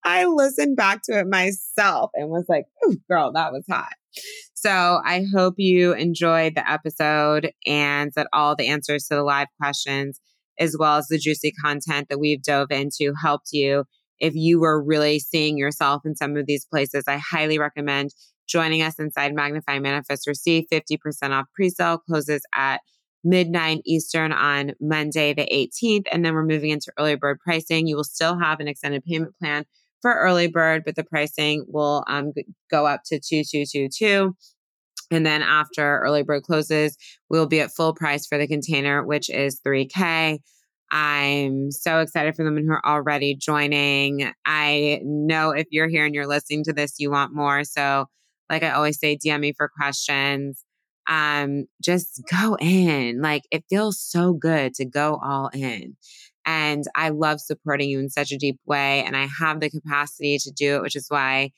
[0.04, 2.66] I listened back to it myself and was like,
[3.10, 3.94] girl, that was hot.
[4.54, 9.48] So I hope you enjoyed the episode and that all the answers to the live
[9.62, 10.20] questions
[10.60, 13.84] as well as the juicy content that we've dove into helped you.
[14.20, 18.10] If you were really seeing yourself in some of these places, I highly recommend
[18.48, 20.98] joining us inside Magnify Manifest Receive 50%
[21.32, 22.82] off pre-sale closes at
[23.28, 26.06] midnight Eastern on Monday, the 18th.
[26.12, 27.88] And then we're moving into early bird pricing.
[27.88, 29.66] You will still have an extended payment plan
[30.02, 32.32] for early bird, but the pricing will um,
[32.72, 34.36] go up to 2222.
[35.10, 36.98] And then after early bird closes,
[37.30, 40.40] we'll be at full price for the container, which is 3K.
[40.90, 44.32] I'm so excited for the and who are already joining.
[44.46, 47.64] I know if you're here and you're listening to this, you want more.
[47.66, 48.06] So,
[48.50, 50.64] like I always say, DM me for questions.
[51.08, 53.22] Um, just go in.
[53.22, 55.96] Like it feels so good to go all in.
[56.46, 59.04] And I love supporting you in such a deep way.
[59.04, 61.52] And I have the capacity to do it, which is why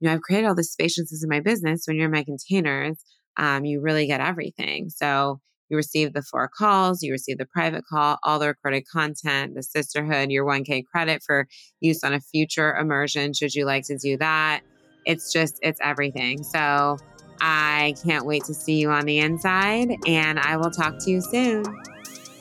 [0.00, 1.84] you know, I've created all this spaciousness in my business.
[1.86, 3.02] When you're in my containers,
[3.36, 4.90] um, you really get everything.
[4.90, 9.54] So you receive the four calls, you receive the private call, all the recorded content,
[9.54, 11.48] the sisterhood, your 1K credit for
[11.80, 14.60] use on a future immersion, should you like to do that.
[15.04, 16.42] It's just, it's everything.
[16.42, 16.98] So
[17.40, 21.20] I can't wait to see you on the inside, and I will talk to you
[21.20, 21.64] soon.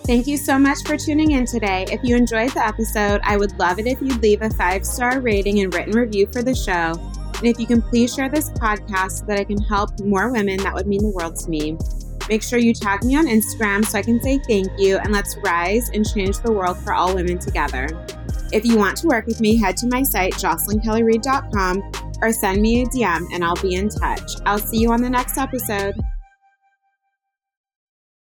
[0.06, 1.86] Thank you so much for tuning in today.
[1.92, 5.20] If you enjoyed the episode, I would love it if you'd leave a five star
[5.20, 6.94] rating and written review for the show.
[7.38, 10.58] And if you can please share this podcast so that I can help more women,
[10.58, 11.78] that would mean the world to me.
[12.30, 15.38] Make sure you tag me on Instagram so I can say thank you and let's
[15.44, 17.88] rise and change the world for all women together.
[18.52, 22.82] If you want to work with me, head to my site, jocelynkellyreid.com, or send me
[22.82, 24.34] a DM and I'll be in touch.
[24.46, 25.96] I'll see you on the next episode.